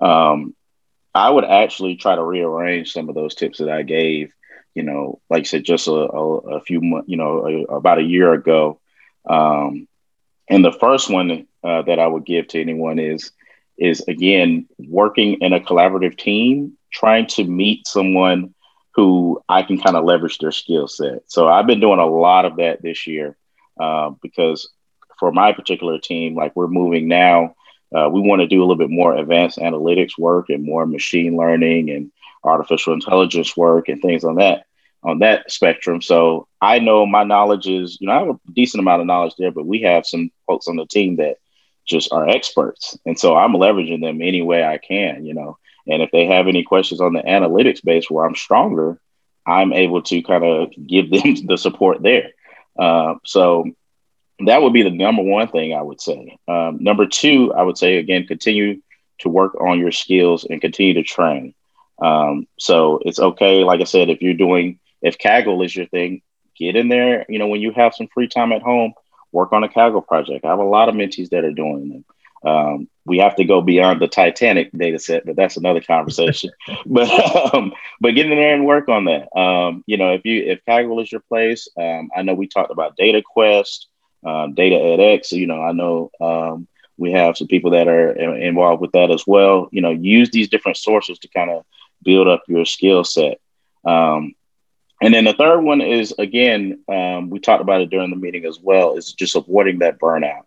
Um, 0.00 0.54
I 1.18 1.30
would 1.30 1.44
actually 1.44 1.96
try 1.96 2.14
to 2.14 2.22
rearrange 2.22 2.92
some 2.92 3.08
of 3.08 3.14
those 3.16 3.34
tips 3.34 3.58
that 3.58 3.68
I 3.68 3.82
gave. 3.82 4.32
You 4.74 4.84
know, 4.84 5.20
like 5.28 5.40
I 5.40 5.42
said, 5.42 5.64
just 5.64 5.88
a, 5.88 5.92
a, 5.92 6.36
a 6.58 6.60
few 6.60 6.80
months, 6.80 7.08
you 7.08 7.16
know, 7.16 7.46
a, 7.68 7.74
about 7.74 7.98
a 7.98 8.02
year 8.02 8.32
ago. 8.32 8.78
Um, 9.28 9.88
and 10.48 10.64
the 10.64 10.72
first 10.72 11.10
one 11.10 11.46
uh, 11.64 11.82
that 11.82 11.98
I 11.98 12.06
would 12.06 12.24
give 12.24 12.48
to 12.48 12.60
anyone 12.60 12.98
is 13.00 13.32
is 13.76 14.00
again 14.08 14.68
working 14.78 15.34
in 15.40 15.52
a 15.52 15.60
collaborative 15.60 16.16
team, 16.16 16.76
trying 16.92 17.26
to 17.26 17.44
meet 17.44 17.86
someone 17.86 18.54
who 18.94 19.40
I 19.48 19.62
can 19.62 19.78
kind 19.78 19.96
of 19.96 20.04
leverage 20.04 20.38
their 20.38 20.52
skill 20.52 20.86
set. 20.88 21.22
So 21.26 21.48
I've 21.48 21.66
been 21.66 21.80
doing 21.80 21.98
a 22.00 22.06
lot 22.06 22.44
of 22.44 22.56
that 22.56 22.82
this 22.82 23.06
year 23.06 23.36
uh, 23.80 24.10
because 24.22 24.70
for 25.18 25.32
my 25.32 25.52
particular 25.52 25.98
team, 25.98 26.36
like 26.36 26.54
we're 26.54 26.68
moving 26.68 27.08
now 27.08 27.54
uh, 27.96 28.08
we 28.10 28.20
want 28.20 28.40
to 28.40 28.46
do 28.46 28.58
a 28.58 28.64
little 28.64 28.76
bit 28.76 28.90
more 28.90 29.16
advanced 29.16 29.58
analytics 29.58 30.18
work 30.18 30.50
and 30.50 30.64
more 30.64 30.86
machine 30.86 31.36
learning 31.36 31.90
and 31.90 32.10
artificial 32.44 32.92
intelligence 32.92 33.56
work 33.56 33.88
and 33.88 34.00
things 34.02 34.24
on 34.24 34.36
that 34.36 34.64
on 35.04 35.20
that 35.20 35.50
spectrum. 35.50 36.02
So 36.02 36.48
I 36.60 36.80
know 36.80 37.06
my 37.06 37.22
knowledge 37.22 37.68
is, 37.68 37.98
you 38.00 38.08
know, 38.08 38.12
I 38.12 38.18
have 38.18 38.28
a 38.30 38.52
decent 38.52 38.80
amount 38.80 39.00
of 39.00 39.06
knowledge 39.06 39.34
there, 39.38 39.52
but 39.52 39.66
we 39.66 39.82
have 39.82 40.04
some 40.04 40.30
folks 40.46 40.66
on 40.66 40.76
the 40.76 40.86
team 40.86 41.16
that 41.16 41.36
just 41.86 42.12
are 42.12 42.28
experts. 42.28 42.98
And 43.06 43.18
so 43.18 43.36
I'm 43.36 43.52
leveraging 43.52 44.02
them 44.02 44.20
any 44.20 44.42
way 44.42 44.64
I 44.64 44.78
can, 44.78 45.24
you 45.24 45.34
know. 45.34 45.56
And 45.86 46.02
if 46.02 46.10
they 46.10 46.26
have 46.26 46.48
any 46.48 46.64
questions 46.64 47.00
on 47.00 47.12
the 47.14 47.22
analytics 47.22 47.82
base 47.82 48.10
where 48.10 48.26
I'm 48.26 48.34
stronger, 48.34 49.00
I'm 49.46 49.72
able 49.72 50.02
to 50.02 50.22
kind 50.22 50.44
of 50.44 50.72
give 50.86 51.10
them 51.10 51.34
the 51.46 51.56
support 51.56 52.02
there. 52.02 52.32
Uh, 52.78 53.14
so 53.24 53.70
that 54.46 54.62
would 54.62 54.72
be 54.72 54.82
the 54.82 54.90
number 54.90 55.22
one 55.22 55.48
thing 55.48 55.74
I 55.74 55.82
would 55.82 56.00
say. 56.00 56.38
Um, 56.46 56.78
number 56.80 57.06
two, 57.06 57.52
I 57.54 57.62
would 57.62 57.78
say 57.78 57.96
again, 57.96 58.26
continue 58.26 58.80
to 59.20 59.28
work 59.28 59.60
on 59.60 59.78
your 59.78 59.92
skills 59.92 60.44
and 60.44 60.60
continue 60.60 60.94
to 60.94 61.02
train. 61.02 61.54
Um, 62.00 62.46
so 62.58 63.00
it's 63.04 63.18
okay, 63.18 63.64
like 63.64 63.80
I 63.80 63.84
said, 63.84 64.08
if 64.08 64.22
you're 64.22 64.34
doing, 64.34 64.78
if 65.02 65.18
Kaggle 65.18 65.64
is 65.64 65.74
your 65.74 65.86
thing, 65.86 66.22
get 66.56 66.76
in 66.76 66.88
there. 66.88 67.26
You 67.28 67.38
know, 67.38 67.48
when 67.48 67.60
you 67.60 67.72
have 67.72 67.94
some 67.94 68.08
free 68.14 68.28
time 68.28 68.52
at 68.52 68.62
home, 68.62 68.92
work 69.32 69.52
on 69.52 69.64
a 69.64 69.68
Kaggle 69.68 70.06
project. 70.06 70.44
I 70.44 70.48
have 70.48 70.60
a 70.60 70.64
lot 70.64 70.88
of 70.88 70.94
mentees 70.94 71.30
that 71.30 71.44
are 71.44 71.52
doing 71.52 71.88
them. 71.88 72.04
Um, 72.44 72.88
we 73.04 73.18
have 73.18 73.34
to 73.36 73.44
go 73.44 73.60
beyond 73.60 74.00
the 74.00 74.06
Titanic 74.06 74.70
data 74.72 75.00
set, 75.00 75.26
but 75.26 75.34
that's 75.34 75.56
another 75.56 75.80
conversation. 75.80 76.50
but 76.86 77.54
um, 77.54 77.72
but 78.00 78.14
get 78.14 78.26
in 78.26 78.38
there 78.38 78.54
and 78.54 78.66
work 78.66 78.88
on 78.88 79.06
that. 79.06 79.36
Um, 79.36 79.82
you 79.86 79.96
know, 79.96 80.12
if 80.12 80.24
you 80.24 80.44
if 80.44 80.60
Kaggle 80.68 81.02
is 81.02 81.10
your 81.10 81.22
place, 81.22 81.68
um, 81.76 82.10
I 82.14 82.22
know 82.22 82.34
we 82.34 82.46
talked 82.46 82.70
about 82.70 82.96
Data 82.96 83.22
Quest 83.24 83.88
um, 84.28 84.54
Data 84.54 84.76
edX. 84.76 85.32
You 85.32 85.46
know, 85.46 85.62
I 85.62 85.72
know 85.72 86.10
um, 86.20 86.68
we 86.96 87.12
have 87.12 87.36
some 87.36 87.48
people 87.48 87.70
that 87.70 87.88
are 87.88 88.12
involved 88.36 88.80
with 88.80 88.92
that 88.92 89.10
as 89.10 89.24
well. 89.26 89.68
You 89.72 89.80
know, 89.80 89.90
use 89.90 90.30
these 90.30 90.48
different 90.48 90.76
sources 90.76 91.18
to 91.20 91.28
kind 91.28 91.50
of 91.50 91.64
build 92.02 92.28
up 92.28 92.42
your 92.48 92.64
skill 92.64 93.04
set. 93.04 93.40
Um, 93.84 94.34
and 95.00 95.14
then 95.14 95.24
the 95.24 95.32
third 95.32 95.60
one 95.60 95.80
is 95.80 96.12
again, 96.18 96.82
um, 96.88 97.30
we 97.30 97.38
talked 97.38 97.62
about 97.62 97.80
it 97.80 97.90
during 97.90 98.10
the 98.10 98.16
meeting 98.16 98.44
as 98.44 98.58
well, 98.60 98.96
is 98.96 99.12
just 99.12 99.36
avoiding 99.36 99.78
that 99.78 99.98
burnout. 99.98 100.42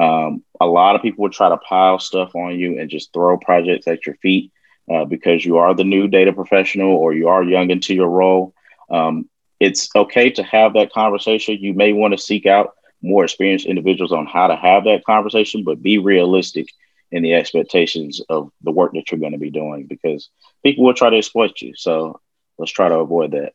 Um, 0.00 0.44
a 0.60 0.66
lot 0.66 0.94
of 0.94 1.02
people 1.02 1.22
would 1.22 1.32
try 1.32 1.48
to 1.48 1.56
pile 1.56 1.98
stuff 1.98 2.34
on 2.36 2.56
you 2.58 2.78
and 2.78 2.88
just 2.88 3.12
throw 3.12 3.36
projects 3.36 3.88
at 3.88 4.06
your 4.06 4.14
feet 4.16 4.52
uh, 4.88 5.04
because 5.04 5.44
you 5.44 5.58
are 5.58 5.74
the 5.74 5.84
new 5.84 6.06
data 6.06 6.32
professional 6.32 6.90
or 6.90 7.12
you 7.12 7.28
are 7.28 7.42
young 7.42 7.70
into 7.70 7.94
your 7.94 8.08
role. 8.08 8.54
Um, 8.88 9.28
it's 9.58 9.90
okay 9.96 10.30
to 10.30 10.44
have 10.44 10.74
that 10.74 10.92
conversation. 10.92 11.58
You 11.60 11.74
may 11.74 11.92
want 11.92 12.12
to 12.12 12.18
seek 12.18 12.46
out 12.46 12.76
more 13.02 13.24
experienced 13.24 13.66
individuals 13.66 14.12
on 14.12 14.26
how 14.26 14.48
to 14.48 14.56
have 14.56 14.84
that 14.84 15.04
conversation, 15.04 15.64
but 15.64 15.82
be 15.82 15.98
realistic 15.98 16.68
in 17.10 17.22
the 17.22 17.34
expectations 17.34 18.20
of 18.28 18.50
the 18.62 18.70
work 18.70 18.92
that 18.92 19.10
you're 19.10 19.20
going 19.20 19.32
to 19.32 19.38
be 19.38 19.50
doing 19.50 19.86
because 19.86 20.28
people 20.62 20.84
will 20.84 20.94
try 20.94 21.08
to 21.10 21.16
exploit 21.16 21.60
you. 21.60 21.74
So 21.76 22.20
let's 22.58 22.72
try 22.72 22.88
to 22.88 22.96
avoid 22.96 23.32
that. 23.32 23.52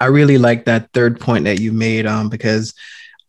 I 0.00 0.06
really 0.06 0.38
like 0.38 0.64
that 0.64 0.92
third 0.92 1.20
point 1.20 1.44
that 1.44 1.60
you 1.60 1.72
made 1.72 2.06
um, 2.06 2.28
because 2.28 2.74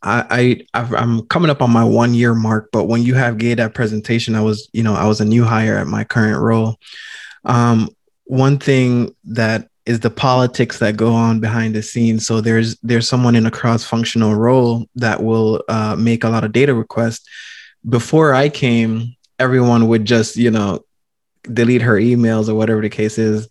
I 0.02 0.66
I, 0.74 0.82
I 0.82 1.02
am 1.04 1.26
coming 1.28 1.52
up 1.52 1.62
on 1.62 1.72
my 1.72 1.84
one 1.84 2.14
year 2.14 2.34
mark, 2.34 2.70
but 2.72 2.86
when 2.86 3.04
you 3.04 3.14
have 3.16 3.38
gave 3.38 3.58
that 3.58 3.74
presentation, 3.74 4.36
I 4.36 4.42
was 4.42 4.70
you 4.74 4.84
know 4.84 4.94
I 4.94 5.06
was 5.08 5.22
a 5.22 5.26
new 5.26 5.44
hire 5.44 5.78
at 5.78 5.88
my 5.88 6.04
current 6.04 6.42
role. 6.42 6.80
Um, 7.44 7.90
one 8.26 8.58
thing 8.58 9.16
that 9.26 9.70
is 9.86 10.00
the 10.00 10.10
politics 10.10 10.80
that 10.80 10.98
go 10.98 11.14
on 11.14 11.40
behind 11.40 11.76
the 11.76 11.84
scenes. 11.84 12.26
So 12.26 12.42
there's 12.42 12.78
there's 12.80 13.08
someone 13.08 13.36
in 13.36 13.46
a 13.46 13.52
cross-functional 13.52 14.36
role 14.36 14.88
that 14.96 15.24
will 15.24 15.64
uh, 15.68 15.96
make 15.96 16.24
a 16.24 16.30
lot 16.30 16.44
of 16.44 16.52
data 16.52 16.74
requests. 16.74 17.28
Before 17.88 18.34
I 18.34 18.50
came, 18.50 19.16
everyone 19.38 19.88
would 19.88 20.06
just 20.06 20.38
you 20.38 20.52
know 20.52 20.84
delete 21.44 21.84
her 21.84 21.96
emails 21.96 22.50
or 22.50 22.56
whatever 22.56 22.82
the 22.82 22.90
case 22.90 23.20
is, 23.20 23.48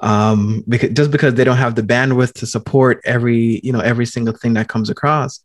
um, 0.00 0.64
because 0.66 0.90
just 0.90 1.10
because 1.10 1.34
they 1.34 1.44
don't 1.44 1.58
have 1.58 1.74
the 1.74 1.82
bandwidth 1.82 2.32
to 2.34 2.46
support 2.46 3.02
every 3.04 3.60
you 3.62 3.72
know 3.72 3.80
every 3.80 4.06
single 4.06 4.34
thing 4.34 4.54
that 4.54 4.68
comes 4.68 4.88
across. 4.88 5.40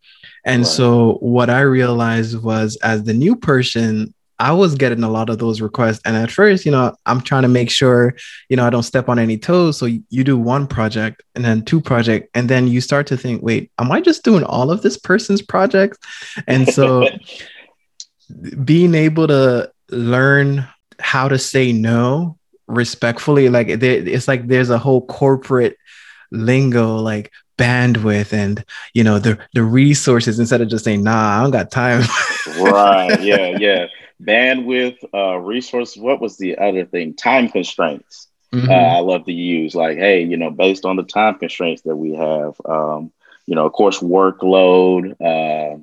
And 0.46 0.62
right. 0.62 0.68
so 0.68 1.14
what 1.16 1.50
I 1.50 1.62
realized 1.62 2.42
was 2.42 2.78
as 2.78 3.04
the 3.04 3.14
new 3.14 3.36
person, 3.36 4.14
I 4.40 4.54
was 4.54 4.76
getting 4.76 5.04
a 5.04 5.10
lot 5.10 5.30
of 5.30 5.38
those 5.38 5.60
requests. 5.60 6.00
And 6.06 6.16
at 6.16 6.32
first, 6.32 6.66
you 6.66 6.72
know, 6.72 6.96
I'm 7.06 7.20
trying 7.20 7.42
to 7.42 7.50
make 7.50 7.70
sure, 7.70 8.16
you 8.48 8.56
know, 8.56 8.66
I 8.66 8.70
don't 8.70 8.84
step 8.84 9.10
on 9.10 9.20
any 9.20 9.38
toes. 9.38 9.78
So 9.78 9.86
you 9.86 10.24
do 10.24 10.38
one 10.38 10.66
project 10.66 11.22
and 11.36 11.44
then 11.44 11.64
two 11.64 11.82
project, 11.82 12.30
and 12.34 12.50
then 12.50 12.68
you 12.68 12.80
start 12.80 13.06
to 13.08 13.18
think, 13.18 13.44
wait, 13.44 13.72
am 13.80 13.92
I 13.92 14.00
just 14.00 14.24
doing 14.24 14.44
all 14.44 14.72
of 14.72 14.82
this 14.82 14.98
person's 14.98 15.42
projects? 15.42 15.98
And 16.48 16.68
so 16.70 17.10
being 18.64 18.96
able 18.96 19.28
to 19.28 19.72
learn 19.90 20.66
how 21.00 21.28
to 21.28 21.38
say 21.38 21.74
no 21.74 22.38
respectfully, 22.68 23.50
like 23.50 23.68
it's 23.70 24.28
like 24.28 24.48
there's 24.48 24.70
a 24.70 24.78
whole 24.78 25.06
corporate 25.06 25.76
lingo, 26.32 26.96
like 26.96 27.32
bandwidth 27.58 28.32
and 28.32 28.64
you 28.94 29.04
know 29.04 29.20
the 29.20 29.38
the 29.54 29.62
resources 29.62 30.40
instead 30.40 30.62
of 30.62 30.70
just 30.70 30.86
saying 30.86 31.04
nah 31.04 31.38
i 31.38 31.42
don't 31.42 31.52
got 31.52 31.70
time 31.70 32.02
right 32.62 33.22
yeah 33.22 33.54
yeah 33.60 33.86
bandwidth, 34.22 34.98
uh, 35.14 35.38
resources. 35.38 36.02
What 36.02 36.22
was 36.22 36.38
the 36.38 36.58
other 36.58 36.86
thing? 36.86 37.16
Time 37.16 37.50
constraints. 37.50 38.28
Mm-hmm. 38.54 38.70
Uh, 38.70 38.74
I 38.74 39.00
love 39.00 39.26
to 39.26 39.34
use 39.34 39.76
like, 39.76 39.98
hey, 39.98 40.24
you 40.24 40.38
know, 40.38 40.50
based 40.50 40.86
on 40.86 40.96
the 40.96 41.04
time 41.04 41.36
constraints 41.36 41.84
that 41.84 41.96
we 41.96 42.16
have, 42.16 42.56
um, 42.66 43.12
you 43.46 43.56
know, 43.56 43.66
of 43.66 43.74
course, 43.74 44.00
workload. 44.00 45.12
Uh, 45.22 45.80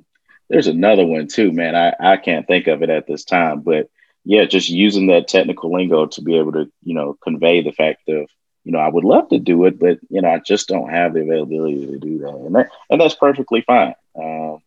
there's 0.49 0.67
another 0.67 1.05
one 1.05 1.27
too, 1.27 1.51
man. 1.51 1.75
I, 1.75 1.93
I 1.99 2.17
can't 2.17 2.47
think 2.47 2.67
of 2.67 2.83
it 2.83 2.89
at 2.89 3.07
this 3.07 3.23
time, 3.23 3.61
but 3.61 3.89
yeah, 4.25 4.45
just 4.45 4.69
using 4.69 5.07
that 5.07 5.27
technical 5.27 5.73
lingo 5.73 6.05
to 6.07 6.21
be 6.21 6.37
able 6.37 6.51
to, 6.53 6.71
you 6.83 6.93
know, 6.93 7.17
convey 7.21 7.61
the 7.61 7.71
fact 7.71 8.09
of, 8.09 8.29
you 8.65 8.73
know, 8.73 8.79
I 8.79 8.89
would 8.89 9.05
love 9.05 9.29
to 9.29 9.39
do 9.39 9.63
it, 9.65 9.79
but 9.79 9.99
you 10.09 10.21
know, 10.21 10.29
I 10.29 10.39
just 10.39 10.67
don't 10.67 10.89
have 10.89 11.13
the 11.13 11.21
availability 11.21 11.87
to 11.87 11.99
do 11.99 12.17
that, 12.19 12.35
and 12.35 12.55
that, 12.55 12.69
and 12.89 12.99
that's 12.99 13.15
perfectly 13.15 13.61
fine. 13.61 13.95
Um, 14.13 14.61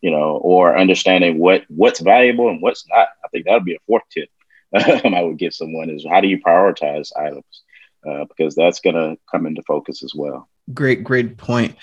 you 0.00 0.10
know, 0.10 0.36
or 0.42 0.76
understanding 0.76 1.38
what 1.38 1.64
what's 1.68 2.00
valuable 2.00 2.48
and 2.48 2.60
what's 2.62 2.86
not. 2.88 3.08
I 3.24 3.28
think 3.28 3.46
that 3.46 3.54
would 3.54 3.64
be 3.64 3.74
a 3.74 3.80
fourth 3.86 4.02
tip 4.10 4.28
I 4.74 5.22
would 5.22 5.38
give 5.38 5.54
someone 5.54 5.90
is 5.90 6.06
how 6.08 6.20
do 6.20 6.28
you 6.28 6.38
prioritize 6.38 7.10
items 7.16 7.62
uh, 8.08 8.24
because 8.24 8.54
that's 8.54 8.80
going 8.80 8.94
to 8.94 9.18
come 9.30 9.46
into 9.46 9.62
focus 9.62 10.02
as 10.02 10.14
well. 10.14 10.48
Great, 10.72 11.02
great 11.02 11.36
point. 11.36 11.76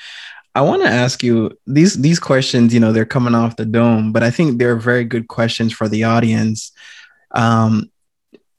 I 0.56 0.62
want 0.62 0.82
to 0.84 0.90
ask 0.90 1.22
you 1.22 1.58
these 1.68 1.96
these 2.02 2.20
questions. 2.20 2.74
You 2.74 2.80
know, 2.80 2.92
they're 2.92 3.06
coming 3.06 3.36
off 3.36 3.58
the 3.58 3.66
dome, 3.66 4.12
but 4.12 4.24
I 4.24 4.32
think 4.32 4.58
they're 4.58 4.78
very 4.78 5.04
good 5.04 5.28
questions 5.28 5.74
for 5.74 5.88
the 5.88 6.06
audience. 6.06 6.72
Um, 7.32 7.92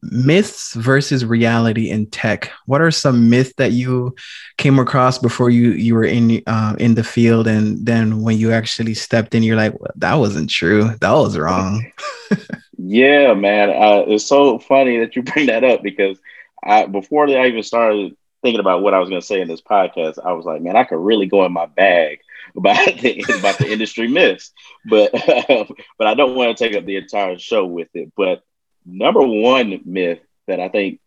myths 0.02 0.74
versus 0.74 1.24
reality 1.24 1.90
in 1.90 2.06
tech. 2.06 2.50
What 2.66 2.80
are 2.80 2.90
some 2.90 3.28
myths 3.28 3.52
that 3.56 3.72
you 3.72 4.14
came 4.56 4.78
across 4.78 5.18
before 5.18 5.50
you 5.50 5.72
you 5.72 5.94
were 5.94 6.04
in 6.04 6.42
uh, 6.46 6.76
in 6.78 6.94
the 6.94 7.04
field 7.04 7.46
and 7.46 7.84
then 7.84 8.22
when 8.22 8.38
you 8.38 8.52
actually 8.52 8.94
stepped 8.94 9.34
in 9.34 9.42
you're 9.42 9.56
like 9.56 9.78
well, 9.78 9.90
that 9.96 10.14
wasn't 10.14 10.50
true. 10.50 10.94
That 11.00 11.12
was 11.12 11.36
wrong. 11.38 11.90
Yeah 12.80 13.34
man. 13.34 13.70
Uh, 13.70 14.04
it's 14.06 14.24
so 14.24 14.60
funny 14.60 15.00
that 15.00 15.16
you 15.16 15.22
bring 15.22 15.46
that 15.46 15.64
up 15.64 15.82
because 15.82 16.16
I, 16.64 16.86
before 16.86 17.28
i 17.28 17.48
even 17.48 17.64
started 17.64 18.16
thinking 18.40 18.60
about 18.60 18.82
what 18.82 18.94
i 18.94 19.00
was 19.00 19.08
going 19.08 19.20
to 19.20 19.26
say 19.26 19.40
in 19.40 19.48
this 19.48 19.60
podcast 19.60 20.24
i 20.24 20.32
was 20.32 20.46
like 20.46 20.62
man 20.62 20.76
i 20.76 20.84
could 20.84 20.98
really 20.98 21.26
go 21.26 21.44
in 21.44 21.52
my 21.52 21.66
bag 21.66 22.20
about 22.56 22.76
the 23.00 23.24
about 23.38 23.58
the 23.58 23.70
industry 23.70 24.08
myths. 24.08 24.52
But 24.88 25.12
but 25.98 26.06
i 26.06 26.14
don't 26.14 26.34
want 26.34 26.56
to 26.56 26.64
take 26.64 26.76
up 26.76 26.84
the 26.84 26.96
entire 26.96 27.38
show 27.38 27.64
with 27.66 27.88
it. 27.94 28.12
But 28.16 28.42
number 28.88 29.20
one 29.22 29.80
myth 29.84 30.20
that 30.46 30.60
I 30.60 30.68
think 30.68 31.00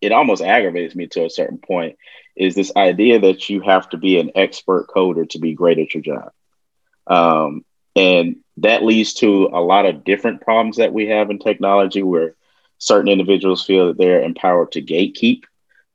it 0.00 0.12
almost 0.12 0.42
aggravates 0.42 0.94
me 0.94 1.06
to 1.08 1.24
a 1.24 1.30
certain 1.30 1.58
point 1.58 1.96
is 2.34 2.54
this 2.54 2.72
idea 2.76 3.18
that 3.20 3.48
you 3.48 3.60
have 3.60 3.88
to 3.90 3.96
be 3.96 4.18
an 4.18 4.30
expert 4.34 4.88
coder 4.88 5.28
to 5.30 5.38
be 5.38 5.54
great 5.54 5.78
at 5.78 5.94
your 5.94 6.02
job. 6.02 6.32
Um, 7.06 7.64
and 7.94 8.36
that 8.58 8.82
leads 8.84 9.14
to 9.14 9.50
a 9.52 9.60
lot 9.60 9.86
of 9.86 10.04
different 10.04 10.42
problems 10.42 10.76
that 10.76 10.92
we 10.92 11.08
have 11.08 11.30
in 11.30 11.38
technology 11.38 12.02
where 12.02 12.34
certain 12.78 13.10
individuals 13.10 13.64
feel 13.64 13.88
that 13.88 13.98
they're 13.98 14.22
empowered 14.22 14.72
to 14.72 14.82
gatekeep 14.82 15.44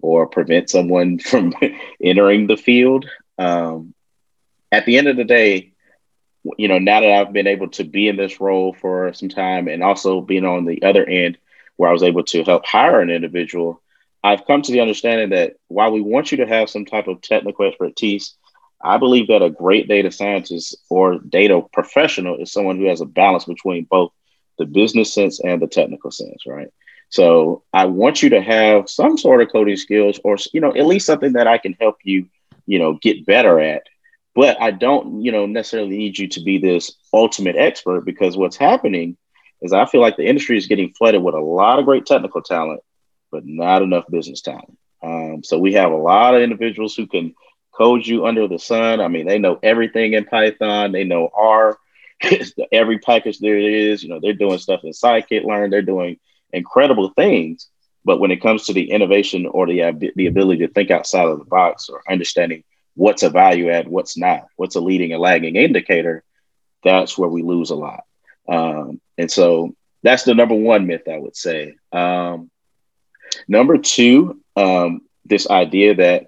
or 0.01 0.25
prevent 0.27 0.69
someone 0.69 1.19
from 1.19 1.53
entering 2.01 2.47
the 2.47 2.57
field. 2.57 3.05
Um, 3.37 3.93
at 4.71 4.85
the 4.85 4.97
end 4.97 5.07
of 5.07 5.17
the 5.17 5.25
day, 5.25 5.70
you 6.57 6.67
know, 6.67 6.79
now 6.79 7.01
that 7.01 7.11
I've 7.11 7.33
been 7.33 7.47
able 7.47 7.69
to 7.69 7.83
be 7.83 8.07
in 8.07 8.17
this 8.17 8.39
role 8.39 8.73
for 8.73 9.13
some 9.13 9.29
time 9.29 9.67
and 9.67 9.83
also 9.83 10.21
being 10.21 10.45
on 10.45 10.65
the 10.65 10.81
other 10.83 11.05
end 11.05 11.37
where 11.77 11.89
I 11.89 11.93
was 11.93 12.03
able 12.03 12.23
to 12.23 12.43
help 12.43 12.65
hire 12.65 13.01
an 13.01 13.09
individual, 13.09 13.81
I've 14.23 14.45
come 14.45 14.61
to 14.61 14.71
the 14.71 14.81
understanding 14.81 15.29
that 15.29 15.55
while 15.67 15.91
we 15.91 16.01
want 16.01 16.31
you 16.31 16.37
to 16.37 16.47
have 16.47 16.69
some 16.69 16.85
type 16.85 17.07
of 17.07 17.21
technical 17.21 17.65
expertise, 17.65 18.35
I 18.83 18.97
believe 18.97 19.27
that 19.27 19.43
a 19.43 19.49
great 19.49 19.87
data 19.87 20.11
scientist 20.11 20.75
or 20.89 21.19
data 21.19 21.61
professional 21.73 22.37
is 22.37 22.51
someone 22.51 22.77
who 22.77 22.85
has 22.85 23.01
a 23.01 23.05
balance 23.05 23.45
between 23.45 23.85
both 23.85 24.11
the 24.57 24.65
business 24.65 25.13
sense 25.13 25.39
and 25.39 25.61
the 25.61 25.67
technical 25.67 26.11
sense, 26.11 26.43
right? 26.47 26.69
So 27.09 27.63
I 27.73 27.85
want 27.85 28.23
you 28.23 28.29
to 28.29 28.41
have 28.41 28.89
some 28.89 29.17
sort 29.17 29.41
of 29.41 29.51
coding 29.51 29.75
skills 29.75 30.19
or, 30.23 30.37
you 30.53 30.61
know, 30.61 30.73
at 30.73 30.85
least 30.85 31.05
something 31.05 31.33
that 31.33 31.47
I 31.47 31.57
can 31.57 31.73
help 31.73 31.97
you, 32.03 32.27
you 32.65 32.79
know, 32.79 32.93
get 33.01 33.25
better 33.25 33.59
at 33.59 33.83
but 34.35 34.61
I 34.61 34.71
don't, 34.71 35.21
you 35.21 35.31
know, 35.31 35.45
necessarily 35.45 35.97
need 35.97 36.17
you 36.17 36.27
to 36.29 36.41
be 36.41 36.57
this 36.57 36.95
ultimate 37.13 37.55
expert 37.55 38.05
because 38.05 38.37
what's 38.37 38.57
happening 38.57 39.17
is 39.61 39.73
I 39.73 39.85
feel 39.85 40.01
like 40.01 40.17
the 40.17 40.27
industry 40.27 40.57
is 40.57 40.67
getting 40.67 40.93
flooded 40.93 41.21
with 41.21 41.35
a 41.35 41.39
lot 41.39 41.79
of 41.79 41.85
great 41.85 42.05
technical 42.05 42.41
talent, 42.41 42.81
but 43.31 43.45
not 43.45 43.81
enough 43.81 44.05
business 44.09 44.41
talent. 44.41 44.77
Um, 45.03 45.43
so 45.43 45.57
we 45.57 45.73
have 45.73 45.91
a 45.91 45.97
lot 45.97 46.35
of 46.35 46.41
individuals 46.41 46.95
who 46.95 47.07
can 47.07 47.35
code 47.71 48.05
you 48.05 48.25
under 48.25 48.47
the 48.47 48.59
sun. 48.59 49.01
I 49.01 49.07
mean, 49.07 49.27
they 49.27 49.39
know 49.39 49.59
everything 49.61 50.13
in 50.13 50.25
Python. 50.25 50.91
They 50.91 51.03
know 51.03 51.29
R, 51.33 51.77
every 52.71 52.99
package 52.99 53.39
there 53.39 53.57
is. 53.57 54.03
You 54.03 54.09
know, 54.09 54.19
they're 54.19 54.33
doing 54.33 54.59
stuff 54.59 54.81
in 54.83 54.91
scikit-learn. 54.91 55.69
They're 55.69 55.81
doing 55.81 56.19
incredible 56.53 57.09
things. 57.09 57.67
But 58.03 58.19
when 58.19 58.31
it 58.31 58.41
comes 58.41 58.65
to 58.65 58.73
the 58.73 58.89
innovation 58.91 59.45
or 59.45 59.67
the 59.67 60.11
the 60.15 60.25
ability 60.25 60.65
to 60.65 60.73
think 60.73 60.89
outside 60.89 61.27
of 61.27 61.37
the 61.37 61.45
box 61.45 61.87
or 61.87 62.01
understanding 62.09 62.63
what's 62.95 63.23
a 63.23 63.29
value 63.29 63.69
add, 63.69 63.87
what's 63.87 64.17
not, 64.17 64.47
what's 64.55 64.75
a 64.75 64.81
leading 64.81 65.13
and 65.13 65.21
lagging 65.21 65.55
indicator, 65.55 66.23
that's 66.83 67.17
where 67.17 67.29
we 67.29 67.43
lose 67.43 67.69
a 67.69 67.75
lot. 67.75 68.03
Um, 68.47 68.99
and 69.17 69.31
so 69.31 69.75
that's 70.03 70.23
the 70.23 70.33
number 70.33 70.55
one 70.55 70.87
myth 70.87 71.07
I 71.09 71.17
would 71.17 71.35
say. 71.35 71.75
Um, 71.91 72.49
number 73.47 73.77
two, 73.77 74.41
um, 74.55 75.01
this 75.25 75.49
idea 75.49 75.95
that 75.95 76.27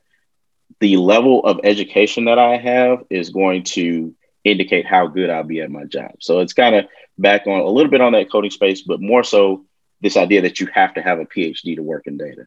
the 0.79 0.97
level 0.97 1.45
of 1.45 1.61
education 1.63 2.25
that 2.25 2.39
I 2.39 2.57
have 2.57 3.03
is 3.09 3.29
going 3.29 3.63
to 3.63 4.13
indicate 4.43 4.85
how 4.85 5.07
good 5.07 5.29
I'll 5.29 5.43
be 5.43 5.61
at 5.61 5.71
my 5.71 5.85
job. 5.85 6.15
So 6.19 6.39
it's 6.39 6.53
kind 6.53 6.75
of 6.75 6.85
back 7.17 7.47
on 7.47 7.59
a 7.59 7.69
little 7.69 7.91
bit 7.91 8.01
on 8.01 8.13
that 8.13 8.31
coding 8.31 8.51
space, 8.51 8.81
but 8.81 9.01
more 9.01 9.23
so 9.23 9.65
this 10.01 10.17
idea 10.17 10.41
that 10.41 10.59
you 10.59 10.67
have 10.73 10.93
to 10.95 11.01
have 11.01 11.19
a 11.19 11.25
PhD 11.25 11.75
to 11.75 11.83
work 11.83 12.07
in 12.07 12.17
data. 12.17 12.45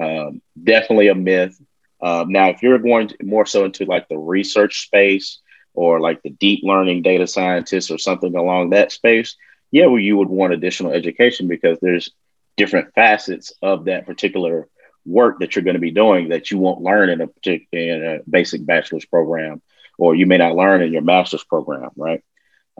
Um, 0.00 0.42
definitely 0.62 1.08
a 1.08 1.14
myth. 1.14 1.60
Um, 2.02 2.30
now, 2.30 2.48
if 2.48 2.62
you're 2.62 2.78
going 2.78 3.10
more 3.22 3.46
so 3.46 3.64
into 3.64 3.84
like 3.84 4.08
the 4.08 4.18
research 4.18 4.86
space 4.86 5.38
or 5.74 6.00
like 6.00 6.22
the 6.22 6.30
deep 6.30 6.60
learning 6.62 7.02
data 7.02 7.26
scientist 7.26 7.90
or 7.90 7.98
something 7.98 8.34
along 8.34 8.70
that 8.70 8.92
space, 8.92 9.36
yeah, 9.70 9.86
well, 9.86 9.98
you 9.98 10.16
would 10.16 10.28
want 10.28 10.52
additional 10.52 10.92
education 10.92 11.46
because 11.48 11.78
there's 11.80 12.10
different 12.56 12.94
facets 12.94 13.52
of 13.62 13.84
that 13.86 14.06
particular 14.06 14.68
work 15.06 15.38
that 15.40 15.54
you're 15.54 15.64
going 15.64 15.74
to 15.74 15.80
be 15.80 15.90
doing 15.90 16.28
that 16.28 16.50
you 16.50 16.58
won't 16.58 16.82
learn 16.82 17.08
in 17.08 17.20
a 17.20 17.26
particular 17.26 17.94
in 17.94 18.04
a 18.04 18.20
basic 18.28 18.64
bachelor's 18.64 19.04
program, 19.04 19.62
or 19.98 20.14
you 20.14 20.26
may 20.26 20.38
not 20.38 20.56
learn 20.56 20.82
in 20.82 20.92
your 20.92 21.02
master's 21.02 21.44
program, 21.44 21.90
right? 21.96 22.22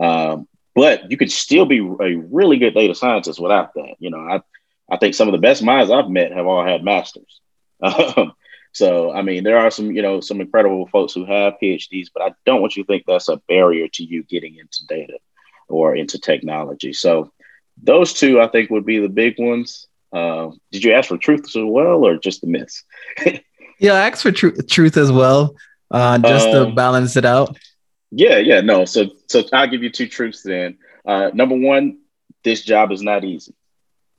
Um, 0.01 0.49
but 0.75 1.11
you 1.11 1.17
could 1.17 1.33
still 1.33 1.67
be 1.67 1.79
a 1.79 2.17
really 2.17 2.59
good 2.59 2.75
data 2.75 2.95
scientist 2.95 3.41
without 3.41 3.75
that. 3.75 3.95
You 3.99 4.11
know, 4.11 4.19
I 4.19 4.41
I 4.91 4.97
think 4.97 5.15
some 5.15 5.29
of 5.29 5.33
the 5.33 5.39
best 5.39 5.63
minds 5.63 5.91
I've 5.91 6.11
met 6.11 6.33
have 6.33 6.47
all 6.47 6.65
had 6.65 6.85
masters. 6.85 7.41
Um, 7.83 8.35
so 8.73 9.13
I 9.13 9.23
mean, 9.23 9.45
there 9.45 9.59
are 9.59 9.71
some 9.71 9.91
you 9.93 10.03
know 10.03 10.21
some 10.21 10.41
incredible 10.41 10.87
folks 10.89 11.13
who 11.13 11.25
have 11.25 11.55
PhDs, 11.63 12.09
but 12.13 12.23
I 12.23 12.35
don't 12.47 12.61
want 12.61 12.77
you 12.77 12.85
to 12.85 12.87
think 12.87 13.05
that's 13.07 13.29
a 13.29 13.37
barrier 13.49 13.89
to 13.89 14.05
you 14.05 14.23
getting 14.25 14.57
into 14.57 14.87
data 14.89 15.19
or 15.69 15.97
into 15.97 16.19
technology. 16.19 16.93
So 16.93 17.33
those 17.83 18.13
two 18.13 18.41
I 18.41 18.49
think 18.49 18.71
would 18.71 18.87
be 18.87 18.99
the 18.99 19.09
big 19.09 19.35
ones. 19.39 19.87
Uh, 20.13 20.51
did 20.73 20.85
you 20.85 20.93
ask 20.93 21.09
for 21.09 21.19
truth 21.19 21.45
as 21.47 21.55
well, 21.57 22.05
or 22.05 22.17
just 22.17 22.41
the 22.41 22.47
myths? 22.47 22.85
yeah, 23.79 23.93
I 23.93 24.09
asked 24.09 24.23
for 24.23 24.33
tr- 24.33 24.61
truth 24.69 24.97
as 24.97 25.13
well, 25.13 25.57
uh, 25.91 26.19
just 26.19 26.49
um, 26.49 26.71
to 26.71 26.75
balance 26.75 27.17
it 27.17 27.25
out. 27.25 27.57
Yeah, 28.11 28.39
yeah, 28.39 28.61
no. 28.61 28.85
So, 28.85 29.11
so 29.29 29.45
I'll 29.53 29.69
give 29.69 29.85
you 29.85 29.91
two 29.91 30.09
truths 30.09 30.43
then. 30.43 30.79
Uh, 31.07 31.31
number 31.33 31.57
one, 31.57 31.99
this 32.43 32.63
job 32.63 32.91
is 32.91 33.03
not 33.03 33.25
easy. 33.25 33.55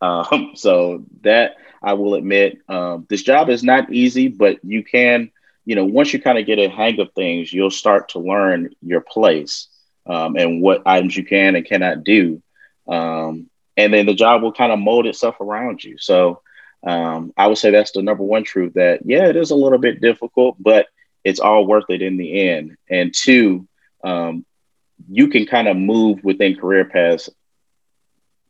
Um, 0.02 0.52
so 0.56 1.06
that 1.22 1.56
I 1.82 1.94
will 1.94 2.16
admit, 2.16 2.60
um, 2.68 3.06
this 3.10 3.24
job 3.24 3.50
is 3.50 3.64
not 3.64 3.92
easy, 3.92 4.28
but 4.28 4.64
you 4.64 4.84
can, 4.84 5.32
you 5.66 5.76
know, 5.76 5.86
once 5.86 6.14
you 6.14 6.22
kind 6.22 6.38
of 6.38 6.46
get 6.46 6.60
a 6.60 6.70
hang 6.70 7.00
of 7.00 7.14
things, 7.14 7.52
you'll 7.52 7.72
start 7.72 8.10
to 8.10 8.20
learn 8.20 8.76
your 8.82 9.02
place 9.02 9.68
um, 10.06 10.36
and 10.36 10.62
what 10.62 10.84
items 10.86 11.16
you 11.16 11.24
can 11.24 11.56
and 11.56 11.66
cannot 11.66 12.04
do. 12.04 12.42
Um, 12.88 13.50
and 13.78 13.94
then 13.94 14.06
the 14.06 14.14
job 14.14 14.42
will 14.42 14.52
kind 14.52 14.72
of 14.72 14.80
mold 14.80 15.08
itself 15.08 15.40
around 15.40 15.84
you. 15.84 15.98
So 15.98 16.42
um, 16.86 17.34
I 17.38 17.48
would 17.48 17.58
say 17.58 17.72
that's 17.72 17.92
the 17.92 18.02
number 18.02 18.24
one 18.24 18.44
truth 18.44 18.74
that, 18.74 19.02
yeah, 19.06 19.28
it 19.28 19.36
is 19.36 19.52
a 19.52 19.56
little 19.56 19.78
bit 19.78 20.02
difficult, 20.02 20.56
but 20.60 20.88
it's 21.24 21.40
all 21.40 21.66
worth 21.66 21.90
it 21.90 22.02
in 22.02 22.18
the 22.18 22.50
end. 22.50 22.78
And 22.90 23.14
two, 23.14 23.68
um, 24.04 24.46
you 25.10 25.30
can 25.30 25.46
kind 25.46 25.68
of 25.68 25.78
move 25.78 26.24
within 26.24 26.58
career 26.58 26.86
paths 26.86 27.30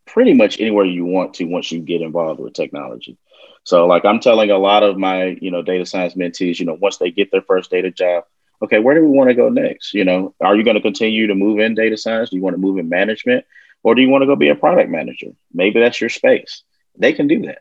pretty 0.06 0.34
much 0.34 0.60
anywhere 0.60 0.86
you 0.86 1.06
want 1.06 1.36
to 1.36 1.46
once 1.46 1.72
you 1.72 1.80
get 1.80 2.02
involved 2.02 2.40
with 2.40 2.54
technology. 2.54 3.18
So 3.64 3.86
like 3.86 4.06
I'm 4.06 4.20
telling 4.20 4.52
a 4.52 4.58
lot 4.58 4.84
of 4.84 4.98
my, 4.98 5.38
you 5.42 5.52
know, 5.52 5.62
data 5.62 5.86
science 5.86 6.16
mentees, 6.16 6.60
you 6.60 6.66
know, 6.66 6.78
once 6.80 6.98
they 6.98 7.12
get 7.12 7.32
their 7.32 7.44
first 7.44 7.70
data 7.70 7.92
job, 7.92 8.24
okay, 8.62 8.80
where 8.80 8.96
do 8.96 9.02
we 9.02 9.16
want 9.16 9.30
to 9.30 9.36
go 9.36 9.50
next? 9.50 9.94
You 9.94 10.06
know, 10.06 10.34
are 10.42 10.56
you 10.56 10.64
going 10.64 10.76
to 10.76 10.82
continue 10.82 11.28
to 11.28 11.36
move 11.36 11.60
in 11.60 11.76
data 11.76 11.98
science? 11.98 12.30
Do 12.30 12.38
you 12.38 12.44
want 12.44 12.56
to 12.56 12.62
move 12.62 12.78
in 12.78 12.90
management? 12.90 13.46
Or 13.84 13.96
do 13.96 14.02
you 14.02 14.10
want 14.10 14.22
to 14.22 14.28
go 14.28 14.36
be 14.36 14.50
a 14.50 14.56
product 14.56 14.90
manager? 14.90 15.32
Maybe 15.54 15.80
that's 15.80 16.00
your 16.00 16.10
space. 16.10 16.64
They 16.98 17.14
can 17.14 17.28
do 17.28 17.44
that. 17.48 17.60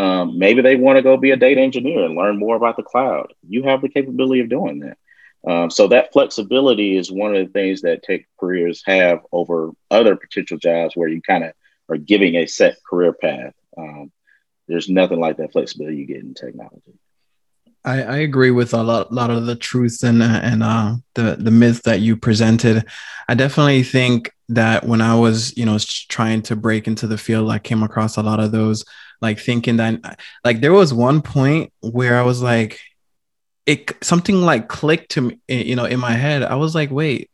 Um, 0.00 0.38
maybe 0.38 0.62
they 0.62 0.76
want 0.76 0.96
to 0.96 1.02
go 1.02 1.16
be 1.16 1.32
a 1.32 1.36
data 1.36 1.60
engineer 1.60 2.04
and 2.04 2.14
learn 2.14 2.38
more 2.38 2.54
about 2.54 2.76
the 2.76 2.84
cloud. 2.84 3.32
You 3.48 3.64
have 3.64 3.82
the 3.82 3.88
capability 3.88 4.40
of 4.40 4.48
doing 4.48 4.80
that. 4.80 4.98
Um, 5.50 5.70
so 5.70 5.88
that 5.88 6.12
flexibility 6.12 6.96
is 6.96 7.10
one 7.10 7.34
of 7.34 7.44
the 7.44 7.52
things 7.52 7.82
that 7.82 8.02
tech 8.02 8.22
careers 8.38 8.82
have 8.86 9.20
over 9.32 9.70
other 9.90 10.14
potential 10.16 10.58
jobs 10.58 10.96
where 10.96 11.08
you 11.08 11.20
kind 11.22 11.44
of 11.44 11.52
are 11.88 11.96
giving 11.96 12.36
a 12.36 12.46
set 12.46 12.76
career 12.88 13.12
path. 13.12 13.54
Um, 13.76 14.12
there's 14.66 14.88
nothing 14.88 15.20
like 15.20 15.38
that 15.38 15.52
flexibility 15.52 15.96
you 15.96 16.06
get 16.06 16.18
in 16.18 16.34
technology. 16.34 16.98
I, 17.84 18.02
I 18.02 18.16
agree 18.18 18.50
with 18.50 18.74
a 18.74 18.82
lot, 18.82 19.12
lot 19.12 19.30
of 19.30 19.46
the 19.46 19.56
truths 19.56 20.02
and 20.02 20.22
and 20.22 20.62
uh, 20.62 20.96
the 21.14 21.36
the 21.38 21.50
myths 21.50 21.80
that 21.82 22.00
you 22.00 22.16
presented. 22.16 22.84
I 23.28 23.34
definitely 23.34 23.82
think 23.82 24.32
that 24.50 24.84
when 24.84 25.00
I 25.00 25.14
was, 25.14 25.56
you 25.56 25.64
know, 25.64 25.78
trying 26.08 26.42
to 26.42 26.56
break 26.56 26.86
into 26.86 27.06
the 27.06 27.18
field, 27.18 27.50
I 27.50 27.58
came 27.58 27.82
across 27.82 28.16
a 28.16 28.22
lot 28.22 28.40
of 28.40 28.50
those, 28.50 28.84
like 29.20 29.38
thinking 29.38 29.76
that, 29.76 30.18
like 30.44 30.60
there 30.60 30.72
was 30.72 30.92
one 30.92 31.22
point 31.22 31.72
where 31.80 32.18
I 32.18 32.22
was 32.22 32.42
like, 32.42 32.80
it 33.64 33.92
something 34.02 34.36
like 34.42 34.68
clicked 34.68 35.12
to 35.12 35.20
me, 35.22 35.40
you 35.48 35.76
know, 35.76 35.84
in 35.84 36.00
my 36.00 36.12
head. 36.12 36.42
I 36.42 36.56
was 36.56 36.74
like, 36.74 36.90
wait, 36.90 37.30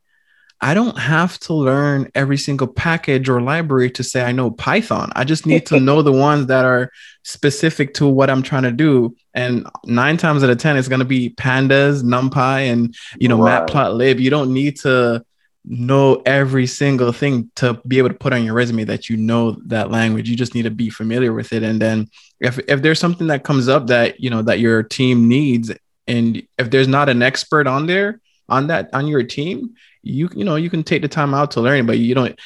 I 0.61 0.73
don't 0.73 0.99
have 0.99 1.39
to 1.41 1.55
learn 1.55 2.11
every 2.15 2.39
single 2.39 2.67
package 2.67 3.29
or 3.29 3.41
library 3.41 3.91
to 3.93 4.05
say 4.05 4.23
I 4.23 4.33
know 4.33 4.51
Python. 4.51 5.13
I 5.15 5.25
just 5.25 5.47
need 5.47 5.67
to 5.67 5.81
know 5.89 6.03
the 6.03 6.13
ones 6.13 6.47
that 6.47 6.65
are 6.65 6.91
specific 7.23 7.95
to 7.95 8.07
what 8.07 8.31
I'm 8.31 8.43
trying 8.43 8.63
to 8.63 8.73
do. 8.73 9.17
And 9.35 9.67
nine 9.85 10.17
times 10.17 10.43
out 10.43 10.51
of 10.51 10.59
10, 10.59 10.77
it's 10.77 10.89
going 10.89 11.01
to 11.01 11.05
be 11.05 11.31
pandas, 11.31 12.03
NumPy, 12.03 12.73
and, 12.73 12.95
you 13.19 13.29
know, 13.29 13.43
right. 13.43 13.67
matplotlib. 13.67 14.21
You 14.21 14.31
don't 14.31 14.53
need 14.53 14.79
to 14.81 15.25
know 15.67 16.23
every 16.27 16.67
single 16.67 17.11
thing 17.11 17.51
to 17.57 17.81
be 17.87 17.99
able 17.99 18.11
to 18.11 18.15
put 18.15 18.33
on 18.33 18.45
your 18.45 18.55
resume 18.55 18.85
that 18.85 19.09
you 19.09 19.17
know 19.17 19.53
that 19.67 19.91
language. 19.91 20.29
You 20.29 20.37
just 20.37 20.55
need 20.55 20.63
to 20.63 20.71
be 20.71 20.91
familiar 20.91 21.33
with 21.33 21.53
it. 21.53 21.63
And 21.63 21.81
then 21.81 22.09
if, 22.41 22.59
if 22.69 22.83
there's 22.83 23.01
something 23.01 23.27
that 23.29 23.45
comes 23.45 23.69
up 23.69 23.87
that, 23.89 24.21
you 24.21 24.31
know, 24.31 24.43
that 24.43 24.61
your 24.61 24.83
team 24.83 25.29
needs, 25.29 25.73
and 26.07 26.43
if 26.59 26.71
there's 26.71 26.89
not 26.89 27.09
an 27.09 27.23
expert 27.23 27.67
on 27.67 27.87
there, 27.87 28.21
on 28.49 28.67
that 28.67 28.91
on 28.93 29.07
your 29.07 29.23
team 29.23 29.75
you 30.03 30.29
you 30.35 30.45
know 30.45 30.57
you 30.57 30.71
can 30.71 30.83
take 30.83 31.03
the 31.03 31.09
time 31.09 31.35
out 31.35 31.51
to 31.51 31.61
learn 31.61 31.87
but 31.87 31.99
you 31.99 32.15
don't 32.15 32.39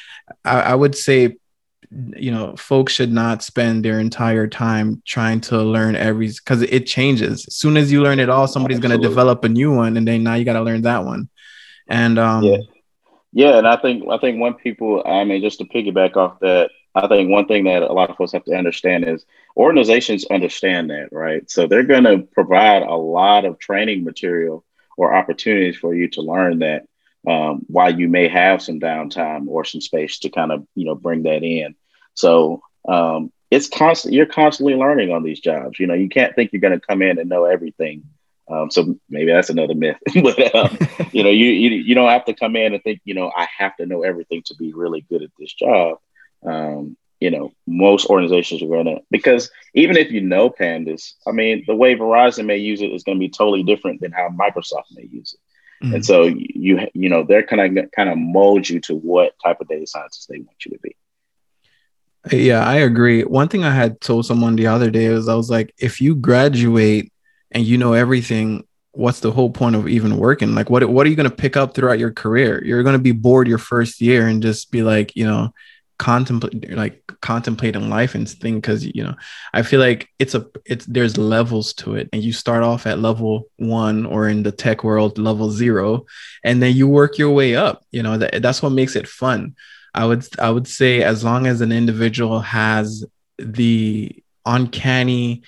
I, 0.45 0.61
I 0.61 0.75
would 0.75 0.95
say 0.95 1.35
you 1.91 2.31
know 2.31 2.55
folks 2.55 2.93
should 2.93 3.11
not 3.11 3.43
spend 3.43 3.83
their 3.83 3.99
entire 3.99 4.47
time 4.47 5.01
trying 5.05 5.41
to 5.41 5.57
learn 5.57 5.95
every 5.95 6.27
because 6.27 6.61
it 6.61 6.85
changes. 6.85 7.45
As 7.47 7.55
soon 7.55 7.77
as 7.77 7.91
you 7.91 8.03
learn 8.03 8.19
it 8.19 8.29
all 8.29 8.47
somebody's 8.47 8.79
going 8.79 8.99
to 8.99 9.07
develop 9.07 9.43
a 9.43 9.49
new 9.49 9.73
one 9.73 9.97
and 9.97 10.07
then 10.07 10.23
now 10.23 10.35
you 10.35 10.45
got 10.45 10.53
to 10.53 10.61
learn 10.61 10.83
that 10.83 11.03
one. 11.03 11.29
And 11.87 12.19
um 12.19 12.43
yeah. 12.43 12.57
Yeah 13.31 13.57
and 13.57 13.67
i 13.67 13.75
think 13.75 14.03
i 14.09 14.17
think 14.17 14.39
when 14.39 14.53
people 14.53 15.03
i 15.05 15.23
mean 15.23 15.41
just 15.41 15.59
to 15.59 15.65
piggyback 15.65 16.15
off 16.15 16.39
that 16.41 16.69
i 16.93 17.07
think 17.07 17.29
one 17.29 17.47
thing 17.47 17.63
that 17.63 17.81
a 17.81 17.93
lot 17.93 18.09
of 18.09 18.17
folks 18.17 18.33
have 18.33 18.45
to 18.45 18.55
understand 18.55 19.07
is 19.07 19.25
organizations 19.57 20.25
understand 20.29 20.91
that 20.91 21.09
right? 21.11 21.49
So 21.49 21.65
they're 21.65 21.83
going 21.83 22.03
to 22.03 22.19
provide 22.19 22.83
a 22.83 22.95
lot 22.95 23.45
of 23.45 23.57
training 23.57 24.03
material 24.03 24.63
or 24.99 25.15
opportunities 25.15 25.77
for 25.77 25.95
you 25.95 26.09
to 26.09 26.21
learn 26.21 26.59
that 26.59 26.85
um, 27.25 27.65
while 27.67 27.97
you 27.97 28.09
may 28.09 28.27
have 28.27 28.61
some 28.61 28.81
downtime 28.81 29.47
or 29.47 29.63
some 29.63 29.79
space 29.79 30.19
to 30.19 30.29
kind 30.29 30.51
of 30.51 30.67
you 30.75 30.85
know 30.85 30.93
bring 30.93 31.23
that 31.23 31.41
in. 31.41 31.75
So 32.15 32.61
um, 32.87 33.31
it's 33.49 33.69
constant. 33.69 34.13
You're 34.13 34.25
constantly 34.25 34.75
learning 34.75 35.13
on 35.13 35.23
these 35.23 35.39
jobs. 35.39 35.79
You 35.79 35.87
know, 35.87 35.93
you 35.93 36.09
can't 36.09 36.35
think 36.35 36.51
you're 36.51 36.59
going 36.59 36.77
to 36.77 36.85
come 36.85 37.01
in 37.01 37.17
and 37.17 37.29
know 37.29 37.45
everything. 37.45 38.03
Um, 38.51 38.69
so 38.69 38.99
maybe 39.09 39.31
that's 39.31 39.49
another 39.49 39.73
myth. 39.73 39.97
but 40.21 40.53
um, 40.53 40.77
you 41.13 41.23
know, 41.23 41.29
you, 41.29 41.47
you 41.47 41.69
you 41.71 41.95
don't 41.95 42.09
have 42.09 42.25
to 42.25 42.33
come 42.33 42.57
in 42.57 42.73
and 42.73 42.83
think 42.83 42.99
you 43.05 43.13
know 43.13 43.31
I 43.33 43.47
have 43.57 43.77
to 43.77 43.85
know 43.85 44.03
everything 44.03 44.43
to 44.47 44.55
be 44.55 44.73
really 44.73 45.01
good 45.09 45.23
at 45.23 45.31
this 45.39 45.53
job. 45.53 45.97
Um, 46.45 46.97
you 47.19 47.29
know, 47.29 47.51
most 47.67 48.05
organizations 48.07 48.61
are 48.63 48.67
going 48.67 48.85
to 48.85 49.01
because 49.11 49.51
even 49.73 49.97
if 49.97 50.11
you 50.11 50.21
know 50.21 50.49
Pandas, 50.49 51.13
I 51.27 51.31
mean, 51.31 51.63
the 51.67 51.75
way 51.75 51.95
Verizon 51.95 52.45
may 52.45 52.57
use 52.57 52.81
it 52.81 52.91
is 52.93 53.03
going 53.03 53.17
to 53.17 53.19
be 53.19 53.29
totally 53.29 53.63
different 53.63 54.01
than 54.01 54.11
how 54.11 54.29
Microsoft 54.29 54.85
may 54.95 55.07
use 55.11 55.33
it. 55.33 55.39
Mm-hmm. 55.85 55.95
And 55.95 56.05
so 56.05 56.23
you 56.23 56.87
you 56.93 57.09
know 57.09 57.23
they're 57.23 57.45
kind 57.45 57.77
of 57.77 57.91
kind 57.91 58.09
of 58.09 58.17
mold 58.17 58.67
you 58.67 58.81
to 58.81 58.95
what 58.95 59.33
type 59.43 59.61
of 59.61 59.67
data 59.67 59.87
scientist 59.87 60.27
they 60.29 60.39
want 60.39 60.65
you 60.65 60.71
to 60.71 60.79
be. 60.79 60.95
Yeah, 62.31 62.65
I 62.65 62.77
agree. 62.77 63.23
One 63.23 63.47
thing 63.47 63.63
I 63.63 63.73
had 63.73 64.01
told 64.01 64.25
someone 64.25 64.55
the 64.55 64.67
other 64.67 64.91
day 64.91 65.09
was 65.09 65.29
I 65.29 65.35
was 65.35 65.49
like, 65.49 65.73
if 65.77 66.01
you 66.01 66.15
graduate 66.15 67.13
and 67.51 67.65
you 67.65 67.77
know 67.77 67.93
everything, 67.93 68.67
what's 68.91 69.21
the 69.21 69.31
whole 69.31 69.49
point 69.49 69.77
of 69.77 69.87
even 69.87 70.17
working? 70.17 70.53
Like, 70.53 70.69
what 70.69 70.83
what 70.89 71.07
are 71.07 71.09
you 71.09 71.15
going 71.15 71.29
to 71.29 71.35
pick 71.35 71.55
up 71.55 71.73
throughout 71.73 71.99
your 71.99 72.11
career? 72.11 72.63
You're 72.63 72.83
going 72.83 72.97
to 72.97 73.01
be 73.01 73.13
bored 73.13 73.47
your 73.47 73.57
first 73.57 74.01
year 74.01 74.27
and 74.27 74.43
just 74.43 74.71
be 74.71 74.83
like, 74.83 75.15
you 75.15 75.25
know, 75.25 75.53
contemplate 75.99 76.71
like 76.71 77.03
contemplating 77.19 77.89
life 77.89 78.15
and 78.15 78.27
thing 78.27 78.55
because 78.55 78.85
you 78.85 79.03
know 79.03 79.13
i 79.53 79.61
feel 79.61 79.81
like 79.81 80.07
it's 80.17 80.33
a 80.33 80.47
it's 80.65 80.85
there's 80.85 81.17
levels 81.17 81.73
to 81.73 81.95
it. 81.95 82.09
And 82.13 82.23
you 82.23 82.31
start 82.31 82.63
off 82.63 82.87
at 82.87 82.99
level 82.99 83.47
one 83.57 84.05
or 84.05 84.29
in 84.29 84.41
the 84.43 84.51
tech 84.53 84.85
world 84.85 85.17
level 85.17 85.51
zero 85.51 86.05
and 86.43 86.63
then 86.63 86.73
you 86.73 86.87
work 86.87 87.17
your 87.17 87.31
way 87.31 87.53
up 87.55 87.83
you 87.91 88.01
know 88.01 88.17
that, 88.17 88.41
that's 88.41 88.61
what 88.63 88.71
makes 88.71 88.95
it 88.95 89.07
fun. 89.07 89.55
I 89.93 90.05
would 90.05 90.25
i 90.39 90.49
would 90.49 90.67
say 90.67 91.03
as 91.03 91.23
long 91.23 91.47
as 91.47 91.59
an 91.59 91.73
individual 91.73 92.39
has 92.39 93.05
the 93.37 94.15
uncanny 94.45 95.43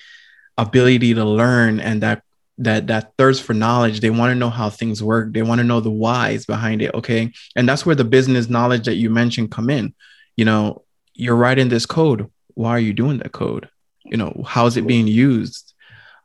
ability 0.58 1.14
to 1.14 1.24
learn 1.24 1.80
and 1.80 2.04
that 2.04 2.24
that 2.58 2.88
that 2.88 3.14
thirst 3.18 3.44
for 3.44 3.54
knowledge 3.54 4.02
they 4.02 4.10
want 4.10 4.32
to 4.32 4.36
know 4.36 4.50
how 4.50 4.70
things 4.70 5.02
work. 5.02 5.32
They 5.32 5.44
want 5.44 5.60
to 5.60 5.66
know 5.66 5.80
the 5.80 5.90
whys 5.90 6.46
behind 6.46 6.82
it 6.82 6.94
okay? 6.94 7.32
And 7.56 7.70
that's 7.70 7.86
where 7.86 7.96
the 7.96 8.04
business 8.04 8.50
knowledge 8.50 8.86
that 8.86 8.96
you 8.96 9.10
mentioned 9.10 9.52
come 9.52 9.70
in 9.70 9.94
you 10.36 10.46
know 10.46 10.84
you're 11.14 11.36
writing 11.36 11.70
this 11.70 11.86
code 11.86 12.30
why 12.56 12.72
are 12.72 12.80
you 12.80 12.94
doing 12.94 13.18
that 13.18 13.32
code 13.32 13.70
you 14.06 14.18
know 14.18 14.44
how 14.46 14.66
is 14.66 14.78
it 14.78 14.88
being 14.88 15.08
used 15.08 15.74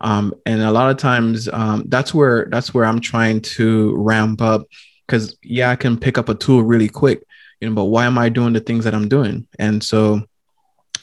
um, 0.02 0.34
and 0.44 0.60
a 0.60 0.70
lot 0.70 0.90
of 0.90 0.98
times 0.98 1.48
um, 1.48 1.84
that's 1.88 2.12
where 2.12 2.48
that's 2.50 2.74
where 2.74 2.84
i'm 2.84 3.00
trying 3.00 3.40
to 3.40 3.94
ramp 3.96 4.40
up 4.42 4.66
because 5.06 5.36
yeah 5.42 5.70
i 5.70 5.76
can 5.76 5.98
pick 5.98 6.18
up 6.18 6.28
a 6.28 6.34
tool 6.34 6.62
really 6.62 6.88
quick 6.88 7.22
you 7.60 7.68
know 7.68 7.74
but 7.74 7.84
why 7.84 8.04
am 8.04 8.18
i 8.18 8.28
doing 8.28 8.52
the 8.52 8.60
things 8.60 8.84
that 8.84 8.94
i'm 8.94 9.08
doing 9.08 9.46
and 9.58 9.82
so 9.82 10.22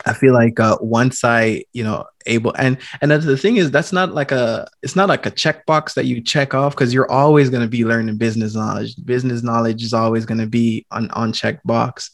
I 0.05 0.13
feel 0.13 0.33
like 0.33 0.59
uh, 0.59 0.77
once 0.81 1.23
I, 1.23 1.63
you 1.73 1.83
know, 1.83 2.05
able 2.25 2.53
and 2.57 2.77
and 3.01 3.11
the 3.11 3.37
thing 3.37 3.57
is 3.57 3.71
that's 3.71 3.91
not 3.91 4.13
like 4.13 4.31
a 4.31 4.67
it's 4.81 4.95
not 4.95 5.09
like 5.09 5.25
a 5.25 5.31
checkbox 5.31 5.93
that 5.93 6.05
you 6.05 6.21
check 6.21 6.53
off 6.53 6.73
because 6.73 6.93
you're 6.93 7.11
always 7.11 7.49
going 7.49 7.63
to 7.63 7.69
be 7.69 7.85
learning 7.85 8.17
business 8.17 8.55
knowledge. 8.55 8.95
Business 9.05 9.43
knowledge 9.43 9.83
is 9.83 9.93
always 9.93 10.25
going 10.25 10.39
to 10.39 10.47
be 10.47 10.85
on 10.91 11.09
on 11.11 11.31
checkbox. 11.31 12.09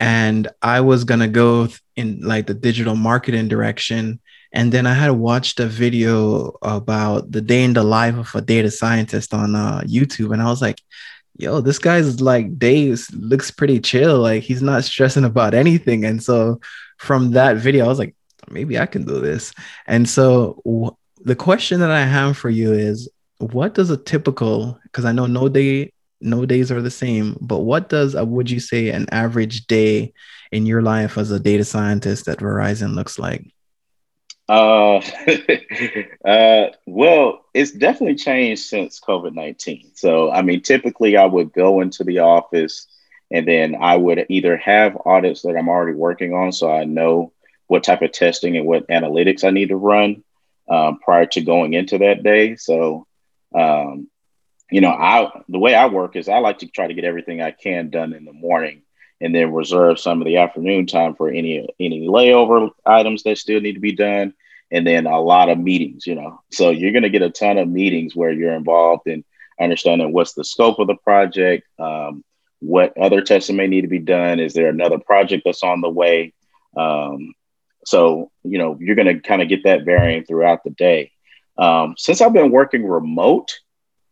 And 0.00 0.48
I 0.62 0.80
was 0.80 1.04
gonna 1.04 1.28
go 1.28 1.68
in 1.96 2.20
like 2.20 2.46
the 2.46 2.54
digital 2.54 2.94
marketing 2.94 3.48
direction, 3.48 4.20
and 4.52 4.72
then 4.72 4.86
I 4.86 4.94
had 4.94 5.10
watched 5.10 5.60
a 5.60 5.66
video 5.66 6.56
about 6.62 7.32
the 7.32 7.40
day 7.40 7.64
in 7.64 7.74
the 7.74 7.84
life 7.84 8.16
of 8.16 8.34
a 8.34 8.40
data 8.40 8.70
scientist 8.70 9.34
on 9.34 9.54
uh, 9.54 9.82
YouTube, 9.84 10.32
and 10.32 10.40
I 10.40 10.46
was 10.46 10.62
like, 10.62 10.80
yo, 11.36 11.60
this 11.60 11.78
guy's 11.78 12.20
like 12.20 12.58
Dave 12.58 13.06
looks 13.12 13.50
pretty 13.50 13.80
chill. 13.80 14.18
Like 14.20 14.42
he's 14.42 14.62
not 14.62 14.84
stressing 14.84 15.24
about 15.24 15.54
anything. 15.54 16.04
And 16.04 16.22
so 16.22 16.60
from 16.98 17.30
that 17.32 17.56
video, 17.56 17.84
I 17.84 17.88
was 17.88 17.98
like, 17.98 18.14
maybe 18.50 18.78
I 18.78 18.86
can 18.86 19.04
do 19.04 19.20
this. 19.20 19.52
And 19.86 20.08
so 20.08 20.96
the 21.24 21.36
question 21.36 21.80
that 21.80 21.90
I 21.90 22.04
have 22.04 22.36
for 22.36 22.50
you 22.50 22.72
is 22.72 23.08
what 23.38 23.74
does 23.74 23.90
a 23.90 23.96
typical, 23.96 24.78
because 24.84 25.04
I 25.04 25.12
know 25.12 25.26
no 25.26 25.48
day, 25.48 25.92
no 26.20 26.46
days 26.46 26.72
are 26.72 26.82
the 26.82 26.90
same, 26.90 27.36
but 27.40 27.60
what 27.60 27.88
does, 27.88 28.16
uh, 28.16 28.24
would 28.24 28.50
you 28.50 28.60
say, 28.60 28.90
an 28.90 29.06
average 29.12 29.66
day 29.66 30.12
in 30.50 30.66
your 30.66 30.82
life 30.82 31.18
as 31.18 31.30
a 31.30 31.40
data 31.40 31.64
scientist 31.64 32.28
at 32.28 32.38
Verizon 32.38 32.94
looks 32.94 33.18
like? 33.18 33.52
Uh, 34.48 35.02
uh, 36.24 36.70
well, 36.86 37.44
it's 37.52 37.72
definitely 37.72 38.16
changed 38.16 38.62
since 38.62 39.00
COVID 39.00 39.34
19. 39.34 39.92
So, 39.94 40.30
I 40.30 40.42
mean, 40.42 40.62
typically 40.62 41.16
I 41.16 41.26
would 41.26 41.52
go 41.52 41.80
into 41.80 42.02
the 42.02 42.20
office 42.20 42.86
and 43.30 43.46
then 43.46 43.76
I 43.80 43.96
would 43.96 44.24
either 44.30 44.56
have 44.56 44.96
audits 45.04 45.42
that 45.42 45.56
I'm 45.56 45.68
already 45.68 45.94
working 45.94 46.32
on, 46.32 46.50
so 46.52 46.72
I 46.72 46.84
know 46.84 47.32
what 47.66 47.84
type 47.84 48.00
of 48.00 48.12
testing 48.12 48.56
and 48.56 48.66
what 48.66 48.88
analytics 48.88 49.44
I 49.44 49.50
need 49.50 49.68
to 49.68 49.76
run 49.76 50.24
um, 50.68 50.98
prior 50.98 51.26
to 51.26 51.42
going 51.42 51.74
into 51.74 51.98
that 51.98 52.22
day. 52.22 52.56
So, 52.56 53.06
um, 53.54 54.08
you 54.70 54.80
know, 54.80 54.90
I 54.90 55.42
the 55.48 55.58
way 55.58 55.74
I 55.74 55.86
work 55.86 56.16
is 56.16 56.28
I 56.28 56.38
like 56.38 56.58
to 56.58 56.66
try 56.66 56.86
to 56.86 56.94
get 56.94 57.04
everything 57.04 57.40
I 57.40 57.50
can 57.50 57.90
done 57.90 58.12
in 58.12 58.24
the 58.24 58.32
morning, 58.32 58.82
and 59.20 59.34
then 59.34 59.52
reserve 59.52 59.98
some 59.98 60.20
of 60.20 60.26
the 60.26 60.38
afternoon 60.38 60.86
time 60.86 61.14
for 61.14 61.28
any 61.28 61.68
any 61.80 62.06
layover 62.06 62.70
items 62.84 63.22
that 63.22 63.38
still 63.38 63.60
need 63.60 63.74
to 63.74 63.80
be 63.80 63.92
done, 63.92 64.34
and 64.70 64.86
then 64.86 65.06
a 65.06 65.20
lot 65.20 65.48
of 65.48 65.58
meetings. 65.58 66.06
You 66.06 66.16
know, 66.16 66.40
so 66.50 66.70
you're 66.70 66.92
going 66.92 67.02
to 67.02 67.10
get 67.10 67.22
a 67.22 67.30
ton 67.30 67.58
of 67.58 67.68
meetings 67.68 68.14
where 68.14 68.30
you're 68.30 68.54
involved 68.54 69.06
in 69.06 69.24
understanding 69.60 70.12
what's 70.12 70.34
the 70.34 70.44
scope 70.44 70.78
of 70.78 70.86
the 70.86 70.96
project. 70.96 71.66
Um, 71.78 72.24
what 72.60 72.96
other 72.98 73.22
testing 73.22 73.56
may 73.56 73.66
need 73.66 73.82
to 73.82 73.88
be 73.88 73.98
done. 74.00 74.40
Is 74.40 74.52
there 74.52 74.68
another 74.68 74.98
project 74.98 75.42
that's 75.44 75.62
on 75.62 75.80
the 75.80 75.88
way? 75.88 76.34
Um, 76.76 77.34
so, 77.84 78.30
you 78.42 78.58
know, 78.58 78.76
you're 78.80 78.96
going 78.96 79.06
to 79.06 79.20
kind 79.20 79.42
of 79.42 79.48
get 79.48 79.64
that 79.64 79.84
varying 79.84 80.24
throughout 80.24 80.64
the 80.64 80.70
day. 80.70 81.12
Um, 81.56 81.94
since 81.96 82.20
I've 82.20 82.32
been 82.32 82.50
working 82.50 82.86
remote, 82.86 83.58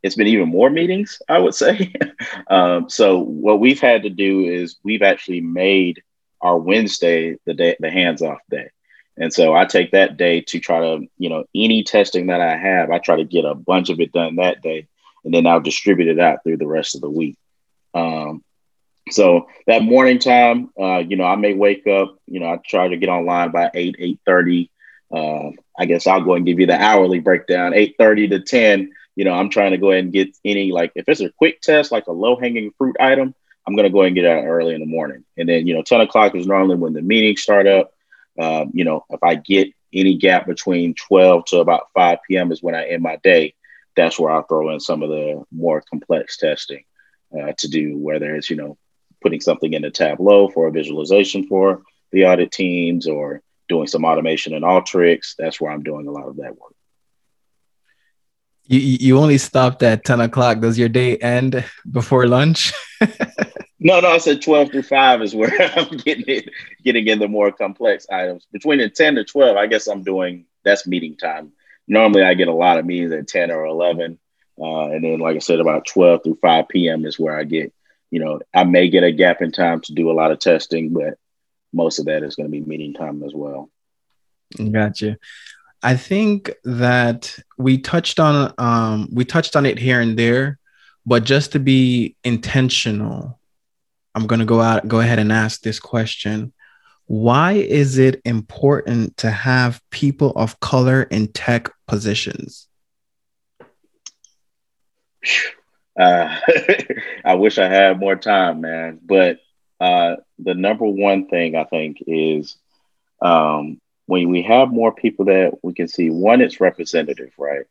it's 0.07 0.15
been 0.15 0.27
even 0.29 0.49
more 0.49 0.71
meetings, 0.71 1.21
I 1.29 1.39
would 1.39 1.55
say. 1.55 1.93
um, 2.49 2.89
so, 2.89 3.19
what 3.19 3.61
we've 3.61 3.81
had 3.81 4.05
to 4.05 4.11
do 4.11 4.45
is 4.45 4.77
we've 4.83 5.03
actually 5.03 5.41
made 5.41 6.03
our 6.41 6.59
Wednesday 6.59 7.39
the 7.45 7.55
day, 7.55 7.77
the 7.81 7.91
hands 7.91 8.23
off 8.23 8.39
day. 8.51 8.71
And 9.19 9.33
so 9.33 9.55
I 9.55 9.65
take 9.65 9.93
that 9.93 10.17
day 10.17 10.43
to 10.43 10.61
try 10.61 10.81
to, 10.81 11.07
you 11.19 11.31
know, 11.31 11.45
any 11.55 11.83
testing 11.83 12.27
that 12.27 12.41
I 12.41 12.57
have, 12.57 12.91
I 12.91 12.99
try 12.99 13.17
to 13.17 13.25
get 13.25 13.45
a 13.45 13.55
bunch 13.55 13.89
of 13.89 13.99
it 14.01 14.13
done 14.13 14.37
that 14.37 14.63
day. 14.63 14.87
And 15.25 15.33
then 15.33 15.47
I'll 15.47 15.61
distribute 15.61 16.09
it 16.09 16.21
out 16.21 16.43
through 16.43 16.59
the 16.59 16.67
rest 16.67 16.95
of 16.95 17.01
the 17.01 17.11
week. 17.11 17.37
Um, 17.95 18.45
so 19.11 19.49
that 19.67 19.83
morning 19.83 20.19
time, 20.19 20.71
uh, 20.79 20.99
you 20.99 21.17
know, 21.17 21.25
I 21.25 21.37
may 21.37 21.55
wake 21.55 21.87
up, 21.87 22.19
you 22.27 22.41
know, 22.41 22.47
I 22.47 22.59
try 22.65 22.89
to 22.89 22.97
get 22.97 23.09
online 23.09 23.53
by 23.53 23.71
8, 23.73 23.97
8.30. 24.27 24.69
Uh, 25.13 25.51
I 25.79 25.87
guess 25.87 26.07
I'll 26.07 26.23
go 26.23 26.35
and 26.35 26.45
give 26.45 26.61
you 26.61 26.67
the 26.67 26.81
hourly 26.81 27.21
breakdown, 27.21 27.73
8.30 27.73 28.31
to 28.31 28.41
10. 28.41 28.93
You 29.17 29.25
know, 29.25 29.33
I'm 29.33 29.51
trying 29.51 29.73
to 29.73 29.79
go 29.79 29.91
ahead 29.91 30.05
and 30.05 30.13
get 30.13 30.37
any, 30.45 30.71
like, 30.71 30.93
if 30.95 31.09
it's 31.09 31.21
a 31.21 31.33
quick 31.33 31.61
test, 31.61 31.91
like 31.91 32.07
a 32.07 32.13
low 32.13 32.37
hanging 32.37 32.71
fruit 32.79 32.97
item, 33.01 33.35
I'm 33.67 33.77
to 33.77 33.91
go 33.91 34.01
ahead 34.01 34.09
and 34.09 34.17
get 34.17 34.27
out 34.27 34.45
early 34.45 34.75
in 34.75 34.81
the 34.81 34.87
morning. 34.87 35.25
And 35.37 35.49
then, 35.49 35.67
you 35.67 35.75
know, 35.75 35.83
10 35.83 36.03
o'clock 36.03 36.35
is 36.37 36.47
normally 36.47 36.77
when 36.77 36.93
the 36.93 37.03
meetings 37.03 37.43
start 37.43 37.67
up. 37.67 37.93
Um, 38.41 38.71
you 38.75 38.85
know, 38.85 39.05
if 39.11 39.23
I 39.25 39.35
get 39.35 39.73
any 39.93 40.17
gap 40.17 40.47
between 40.47 40.95
12 40.95 41.45
to 41.47 41.59
about 41.61 41.91
5 41.95 42.19
p.m. 42.29 42.53
is 42.53 42.63
when 42.63 42.75
I 42.75 42.87
end 42.87 43.03
my 43.03 43.17
day. 43.17 43.55
That's 43.97 44.19
where 44.19 44.31
I'll 44.31 44.43
throw 44.43 44.71
in 44.71 44.81
some 44.81 45.03
of 45.03 45.09
the 45.09 45.43
more 45.51 45.83
complex 45.89 46.37
testing 46.37 46.85
uh, 47.33 47.53
to 47.59 47.69
do, 47.69 47.97
whether 47.97 48.35
it's, 48.35 48.51
you 48.51 48.57
know, 48.57 48.77
putting 49.23 49.41
something 49.41 49.73
in 49.73 49.85
a 49.85 49.91
Tableau 49.91 50.49
for 50.49 50.69
a 50.69 50.73
visualization 50.73 51.47
for 51.47 51.83
the 52.13 52.27
audit 52.27 52.53
teams 52.53 53.07
or 53.09 53.41
doing 53.69 53.87
some 53.87 54.05
automation 54.05 54.53
in 54.53 54.63
Alteryx. 54.63 55.35
That's 55.39 55.61
where 55.61 55.73
I'm 55.73 55.83
doing 55.83 56.07
a 56.07 56.13
lot 56.13 56.29
of 56.29 56.37
that 56.37 56.59
work. 56.59 56.76
You, 58.69 58.81
you 58.81 59.19
only 59.19 59.39
stopped 59.39 59.83
at 59.83 60.05
10 60.05 60.21
o'clock. 60.21 60.61
Does 60.61 60.79
your 60.79 60.89
day 60.89 61.17
end 61.19 61.65
before 61.91 62.27
lunch? 62.27 62.73
no, 63.79 64.01
no, 64.01 64.09
I 64.09 64.19
said 64.19 64.43
12 64.43 64.73
through 64.73 64.83
5 64.83 65.23
is 65.23 65.35
where 65.35 65.53
I'm 65.77 65.97
getting 65.99 66.25
it, 66.27 66.51
getting 66.83 67.07
in 67.07 67.19
the 67.19 67.29
more 67.29 67.53
complex 67.53 68.07
items. 68.11 68.47
Between 68.53 68.79
the 68.79 68.89
10 68.89 69.17
to 69.17 69.25
12, 69.25 69.57
I 69.57 69.67
guess 69.67 69.87
I'm 69.87 70.03
doing 70.03 70.47
that's 70.65 70.87
meeting 70.87 71.17
time. 71.17 71.53
Normally 71.87 72.25
I 72.25 72.35
get 72.35 72.49
a 72.49 72.53
lot 72.53 72.79
of 72.79 72.85
meetings 72.85 73.13
at 73.13 73.29
10 73.29 73.51
or 73.51 73.65
11. 73.65 74.19
Uh, 74.61 74.87
and 74.87 75.05
then, 75.05 75.21
like 75.21 75.37
I 75.37 75.39
said, 75.41 75.61
about 75.61 75.87
12 75.87 76.25
through 76.25 76.39
5 76.43 76.69
p.m. 76.69 77.05
is 77.05 77.19
where 77.19 77.39
I 77.39 77.45
get, 77.45 77.73
you 78.11 78.19
know, 78.19 78.41
I 78.53 78.65
may 78.65 78.89
get 78.89 79.05
a 79.05 79.13
gap 79.13 79.43
in 79.43 79.53
time 79.53 79.81
to 79.83 79.93
do 79.93 80.11
a 80.11 80.15
lot 80.15 80.33
of 80.33 80.41
testing, 80.41 80.93
but 80.93 81.19
most 81.73 81.99
of 81.99 82.07
that 82.07 82.23
is 82.23 82.35
going 82.35 82.47
to 82.47 82.51
be 82.51 82.63
meeting 82.63 82.95
time 82.95 83.23
as 83.23 83.33
well. 83.35 83.71
Gotcha. 84.57 85.19
I 85.83 85.97
think 85.97 86.51
that 86.65 87.39
we 87.59 87.79
touched 87.79 88.19
on 88.19 88.53
um, 88.59 89.09
we 89.13 89.25
touched 89.25 89.57
on 89.57 89.67
it 89.67 89.79
here 89.79 90.01
and 90.01 90.19
there, 90.19 90.59
but 91.05 91.25
just 91.25 91.53
to 91.53 91.61
be 91.61 92.17
intentional, 92.25 93.39
I'm 94.15 94.27
going 94.27 94.41
to 94.41 94.47
go 94.47 94.61
out 94.61 94.89
go 94.89 95.01
ahead 95.01 95.19
and 95.19 95.33
ask 95.33 95.63
this 95.63 95.79
question. 95.79 96.53
Why 97.07 97.53
is 97.53 97.99
it 97.99 98.21
important 98.25 99.17
to 99.19 99.31
have 99.31 99.81
people 99.91 100.33
of 100.33 100.59
color 100.61 101.05
in 101.05 101.29
tech 101.29 101.71
positions? 101.87 102.69
Uh, 105.99 106.39
I 107.25 107.37
wish 107.37 107.57
I 107.57 107.69
had 107.69 107.99
more 107.99 108.17
time, 108.17 108.61
man. 108.61 109.01
But 109.03 109.39
uh, 109.81 110.17
the 110.39 110.53
number 110.53 110.85
one 110.85 111.27
thing 111.27 111.57
I 111.57 111.65
think 111.65 112.03
is 112.07 112.59
um, 113.23 113.81
when 114.07 114.31
we 114.31 114.43
have 114.43 114.71
more 114.71 114.93
people 114.93 115.27
that 115.27 115.53
we 115.63 115.75
can 115.75 115.89
see, 115.89 116.11
one, 116.11 116.41
it's 116.41 116.61
representative, 116.61 117.33
right? 117.39 117.67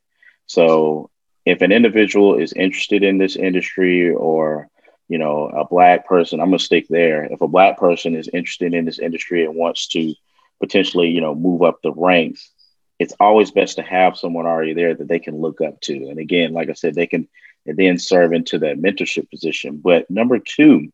So 0.48 1.10
if 1.46 1.62
an 1.62 1.72
individual 1.72 2.38
is 2.38 2.54
interested 2.54 3.04
in 3.04 3.18
this 3.18 3.36
industry 3.36 4.12
or 4.12 4.70
you 5.08 5.20
know 5.20 5.46
a 5.50 5.64
black 5.68 6.08
person 6.08 6.40
i'm 6.40 6.48
going 6.48 6.58
to 6.58 6.66
stick 6.66 6.88
there 6.90 7.26
if 7.26 7.40
a 7.42 7.48
black 7.48 7.78
person 7.78 8.16
is 8.16 8.28
interested 8.34 8.74
in 8.74 8.86
this 8.86 8.98
industry 8.98 9.46
and 9.46 9.54
wants 9.54 9.88
to 9.88 10.16
potentially 10.60 11.10
you 11.10 11.22
know 11.22 11.36
move 11.36 11.62
up 11.62 11.80
the 11.84 11.92
ranks 11.92 12.50
it's 12.98 13.14
always 13.20 13.52
best 13.52 13.76
to 13.76 13.84
have 13.84 14.18
someone 14.18 14.48
already 14.48 14.74
there 14.74 14.96
that 14.96 15.08
they 15.08 15.20
can 15.20 15.40
look 15.40 15.62
up 15.62 15.80
to 15.80 15.94
and 16.10 16.18
again 16.18 16.54
like 16.54 16.72
i 16.72 16.74
said 16.74 16.96
they 16.96 17.06
can 17.06 17.28
then 17.66 17.98
serve 17.98 18.34
into 18.34 18.60
that 18.60 18.78
mentorship 18.78 19.30
position. 19.30 19.78
But 19.84 20.10
number 20.10 20.40
two 20.40 20.92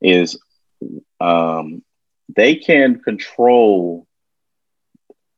is 0.00 0.38
um, 1.20 1.82
they 2.34 2.56
can 2.56 3.00
control 3.00 4.06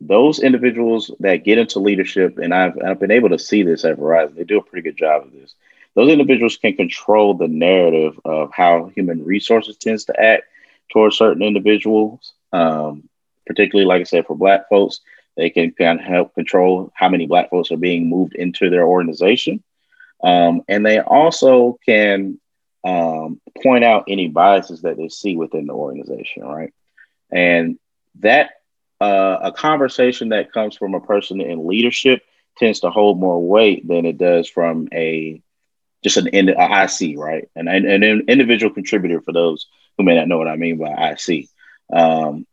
those 0.00 0.40
individuals 0.40 1.10
that 1.20 1.44
get 1.44 1.58
into 1.58 1.78
leadership, 1.78 2.38
and 2.38 2.54
I've, 2.54 2.78
I've 2.82 3.00
been 3.00 3.10
able 3.10 3.28
to 3.30 3.38
see 3.38 3.62
this 3.62 3.84
at 3.84 3.98
Verizon. 3.98 4.34
They 4.34 4.44
do 4.44 4.58
a 4.58 4.62
pretty 4.62 4.88
good 4.88 4.96
job 4.96 5.24
of 5.24 5.32
this. 5.32 5.54
Those 5.94 6.10
individuals 6.10 6.56
can 6.56 6.74
control 6.74 7.34
the 7.34 7.48
narrative 7.48 8.18
of 8.24 8.50
how 8.52 8.90
human 8.94 9.24
resources 9.24 9.76
tends 9.76 10.04
to 10.04 10.18
act 10.20 10.44
towards 10.90 11.18
certain 11.18 11.42
individuals, 11.42 12.32
um, 12.52 13.08
particularly, 13.46 13.86
like 13.86 14.00
I 14.00 14.04
said, 14.04 14.26
for 14.26 14.36
Black 14.36 14.68
folks. 14.68 15.00
They 15.36 15.50
can 15.50 15.72
kind 15.72 16.00
of 16.00 16.06
help 16.06 16.34
control 16.34 16.92
how 16.94 17.08
many 17.08 17.26
Black 17.26 17.50
folks 17.50 17.70
are 17.70 17.76
being 17.76 18.08
moved 18.08 18.34
into 18.34 18.70
their 18.70 18.86
organization. 18.86 19.62
Um, 20.22 20.62
and 20.68 20.84
they 20.84 21.00
also 21.00 21.78
can 21.84 22.38
um, 22.84 23.40
point 23.62 23.84
out 23.84 24.04
any 24.08 24.28
biases 24.28 24.82
that 24.82 24.96
they 24.96 25.08
see 25.08 25.36
within 25.36 25.66
the 25.66 25.72
organization, 25.72 26.44
right? 26.44 26.72
And 27.30 27.78
that 28.20 28.50
uh, 29.00 29.38
a 29.42 29.52
conversation 29.52 30.30
that 30.30 30.52
comes 30.52 30.76
from 30.76 30.94
a 30.94 31.00
person 31.00 31.40
in 31.40 31.66
leadership 31.66 32.22
tends 32.58 32.80
to 32.80 32.90
hold 32.90 33.18
more 33.18 33.42
weight 33.42 33.86
than 33.86 34.04
it 34.04 34.18
does 34.18 34.48
from 34.48 34.88
a 34.92 35.42
just 36.02 36.16
an, 36.16 36.28
an 36.28 36.48
IC, 36.48 37.18
right? 37.18 37.48
And 37.54 37.68
an, 37.68 37.86
an 37.86 38.22
individual 38.28 38.72
contributor 38.72 39.20
for 39.20 39.32
those 39.32 39.66
who 39.96 40.04
may 40.04 40.16
not 40.16 40.28
know 40.28 40.38
what 40.38 40.48
I 40.48 40.56
mean 40.56 40.78
by 40.78 41.16
IC. 41.16 41.48
Um, 41.92 42.46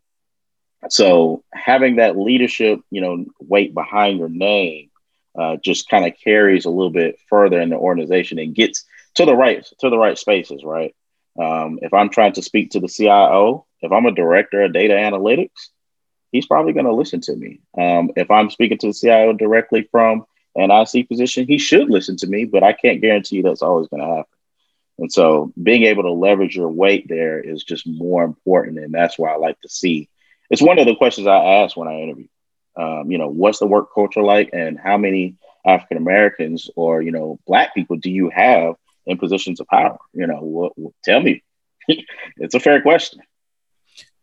so 0.89 1.43
having 1.53 1.97
that 1.97 2.17
leadership, 2.17 2.79
you 2.91 3.01
know, 3.01 3.25
weight 3.39 3.73
behind 3.73 4.19
your 4.19 4.29
name 4.29 4.89
uh, 5.37 5.57
just 5.57 5.89
kind 5.89 6.05
of 6.05 6.13
carries 6.21 6.65
a 6.65 6.69
little 6.69 6.91
bit 6.91 7.19
further 7.29 7.61
in 7.61 7.69
the 7.69 7.77
organization 7.77 8.39
and 8.39 8.55
gets 8.55 8.85
to 9.15 9.25
the 9.25 9.35
right 9.35 9.65
to 9.79 9.89
the 9.89 9.97
right 9.97 10.17
spaces, 10.17 10.63
right? 10.63 10.95
Um, 11.39 11.79
if 11.81 11.93
I'm 11.93 12.09
trying 12.09 12.33
to 12.33 12.41
speak 12.41 12.71
to 12.71 12.79
the 12.79 12.87
CIO, 12.87 13.65
if 13.81 13.91
I'm 13.91 14.05
a 14.05 14.11
director 14.11 14.63
of 14.63 14.73
data 14.73 14.93
analytics, 14.93 15.69
he's 16.31 16.45
probably 16.45 16.73
going 16.73 16.85
to 16.85 16.93
listen 16.93 17.21
to 17.21 17.35
me. 17.35 17.61
Um, 17.77 18.11
if 18.15 18.29
I'm 18.31 18.49
speaking 18.49 18.77
to 18.79 18.87
the 18.87 18.93
CIO 18.93 19.33
directly 19.33 19.87
from 19.91 20.25
an 20.55 20.71
IC 20.71 21.07
position, 21.07 21.47
he 21.47 21.57
should 21.57 21.89
listen 21.89 22.17
to 22.17 22.27
me, 22.27 22.45
but 22.45 22.63
I 22.63 22.73
can't 22.73 23.01
guarantee 23.01 23.41
that's 23.41 23.61
always 23.61 23.87
going 23.87 24.01
to 24.01 24.07
happen. 24.07 24.37
And 24.99 25.11
so 25.11 25.53
being 25.61 25.83
able 25.83 26.03
to 26.03 26.11
leverage 26.11 26.55
your 26.55 26.69
weight 26.69 27.07
there 27.07 27.39
is 27.39 27.63
just 27.63 27.87
more 27.87 28.23
important. 28.23 28.79
And 28.79 28.93
that's 28.93 29.17
why 29.17 29.31
I 29.31 29.37
like 29.37 29.59
to 29.61 29.69
see. 29.69 30.09
It's 30.49 30.61
one 30.61 30.79
of 30.79 30.85
the 30.85 30.95
questions 30.95 31.27
I 31.27 31.37
ask 31.37 31.77
when 31.77 31.87
I 31.87 32.01
interview. 32.01 32.27
Um, 32.75 33.11
you 33.11 33.17
know, 33.17 33.27
what's 33.27 33.59
the 33.59 33.67
work 33.67 33.93
culture 33.93 34.21
like 34.21 34.51
and 34.53 34.79
how 34.79 34.97
many 34.97 35.35
African 35.65 35.97
Americans 35.97 36.69
or, 36.75 37.01
you 37.01 37.11
know, 37.11 37.39
Black 37.45 37.73
people 37.73 37.97
do 37.97 38.09
you 38.09 38.29
have 38.29 38.75
in 39.05 39.17
positions 39.17 39.59
of 39.59 39.67
power? 39.67 39.97
You 40.13 40.27
know, 40.27 40.39
what, 40.41 40.77
what 40.77 40.93
tell 41.03 41.21
me. 41.21 41.43
it's 41.87 42.55
a 42.55 42.59
fair 42.59 42.81
question. 42.81 43.21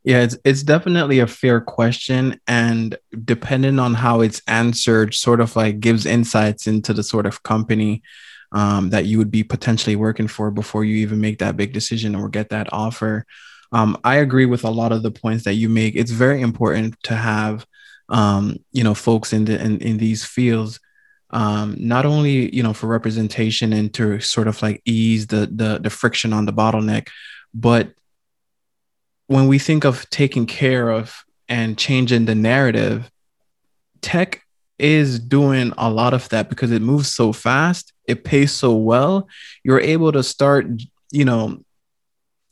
Yeah, 0.05 0.23
it's 0.23 0.37
it's 0.45 0.63
definitely 0.63 1.21
a 1.21 1.27
fair 1.27 1.61
question, 1.63 2.39
and 2.47 2.97
depending 3.25 3.79
on 3.79 3.95
how 3.95 4.21
it's 4.21 4.43
answered, 4.47 5.15
sort 5.15 5.41
of 5.41 5.57
like 5.57 5.81
gives 5.81 6.05
insights 6.05 6.67
into 6.67 6.93
the 6.93 7.03
sort 7.03 7.25
of 7.27 7.43
company 7.43 8.03
um, 8.53 8.91
that 8.91 9.07
you 9.07 9.17
would 9.19 9.31
be 9.31 9.43
potentially 9.43 9.97
working 9.97 10.29
for 10.29 10.51
before 10.51 10.85
you 10.85 10.97
even 10.97 11.21
make 11.21 11.39
that 11.39 11.57
big 11.57 11.73
decision 11.73 12.15
or 12.15 12.29
get 12.29 12.51
that 12.51 12.71
offer. 12.73 13.25
Um, 13.73 13.97
I 14.05 14.17
agree 14.17 14.47
with 14.47 14.65
a 14.65 14.71
lot 14.71 14.93
of 14.93 15.03
the 15.03 15.11
points 15.11 15.45
that 15.45 15.55
you 15.55 15.69
make. 15.71 15.97
It's 15.97 16.11
very 16.11 16.43
important 16.43 17.03
to 17.05 17.15
have 17.17 17.67
um, 18.11 18.59
you 18.73 18.85
know 18.85 18.95
folks 18.95 19.33
in 19.33 19.47
the 19.47 19.59
in, 19.63 19.79
in 19.81 19.97
these 19.99 20.25
fields 20.25 20.81
um, 21.31 21.77
not 21.79 22.05
only 22.07 22.55
you 22.55 22.63
know 22.63 22.75
for 22.75 22.87
representation 22.87 23.73
and 23.73 23.93
to 23.95 24.21
sort 24.21 24.49
of 24.49 24.61
like 24.63 24.83
ease 24.85 25.27
the 25.29 25.49
the, 25.53 25.79
the 25.83 25.91
friction 25.91 26.33
on 26.33 26.45
the 26.47 26.53
bottleneck 26.53 27.09
but 27.55 27.93
when 29.27 29.49
we 29.49 29.59
think 29.59 29.85
of 29.85 30.09
taking 30.11 30.47
care 30.47 30.91
of 30.91 31.25
and 31.49 31.79
changing 31.79 32.25
the 32.25 32.35
narrative 32.35 33.11
tech 34.01 34.43
is 34.79 35.19
doing 35.19 35.73
a 35.79 35.91
lot 35.91 36.13
of 36.13 36.29
that 36.31 36.49
because 36.49 36.71
it 36.71 36.83
moves 36.83 37.15
so 37.15 37.33
fast 37.33 37.95
it 38.07 38.25
pays 38.25 38.53
so 38.53 38.75
well. 38.75 39.29
You're 39.63 39.81
able 39.81 40.13
to 40.13 40.23
start 40.23 40.67
you 41.11 41.25
know 41.25 41.63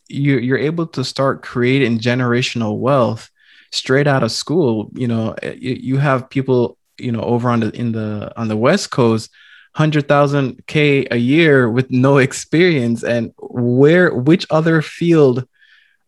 you're, 0.08 0.40
you're 0.40 0.58
able 0.58 0.86
to 0.88 1.04
start 1.04 1.42
creating 1.42 1.98
generational 1.98 2.78
wealth 2.78 3.30
straight 3.70 4.06
out 4.06 4.22
of 4.22 4.32
school. 4.32 4.90
You 4.94 5.08
know 5.08 5.34
eh, 5.42 5.54
you, 5.58 5.74
you 5.74 5.96
have 5.98 6.30
people 6.30 6.78
you 6.98 7.12
know 7.12 7.22
over 7.22 7.50
on 7.50 7.60
the 7.60 7.70
in 7.70 7.92
the 7.92 8.32
on 8.36 8.48
the 8.48 8.56
west 8.56 8.90
coast 8.90 9.30
100,000 9.74 10.66
k 10.66 11.06
a 11.10 11.16
year 11.16 11.70
with 11.70 11.90
no 11.90 12.18
experience. 12.28 13.04
And 13.04 13.32
where 13.38 14.14
which 14.14 14.46
other 14.50 14.82
field 14.82 15.46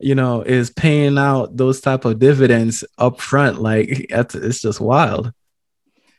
you 0.05 0.15
know 0.15 0.43
is 0.43 0.71
paying 0.71 1.19
out 1.19 1.57
those 1.57 1.81
type 1.81 2.05
of 2.05 2.19
dividends 2.19 2.85
up 2.99 3.21
front 3.21 3.61
like 3.61 4.07
it's 4.11 4.61
just 4.61 4.81
wild 4.81 5.33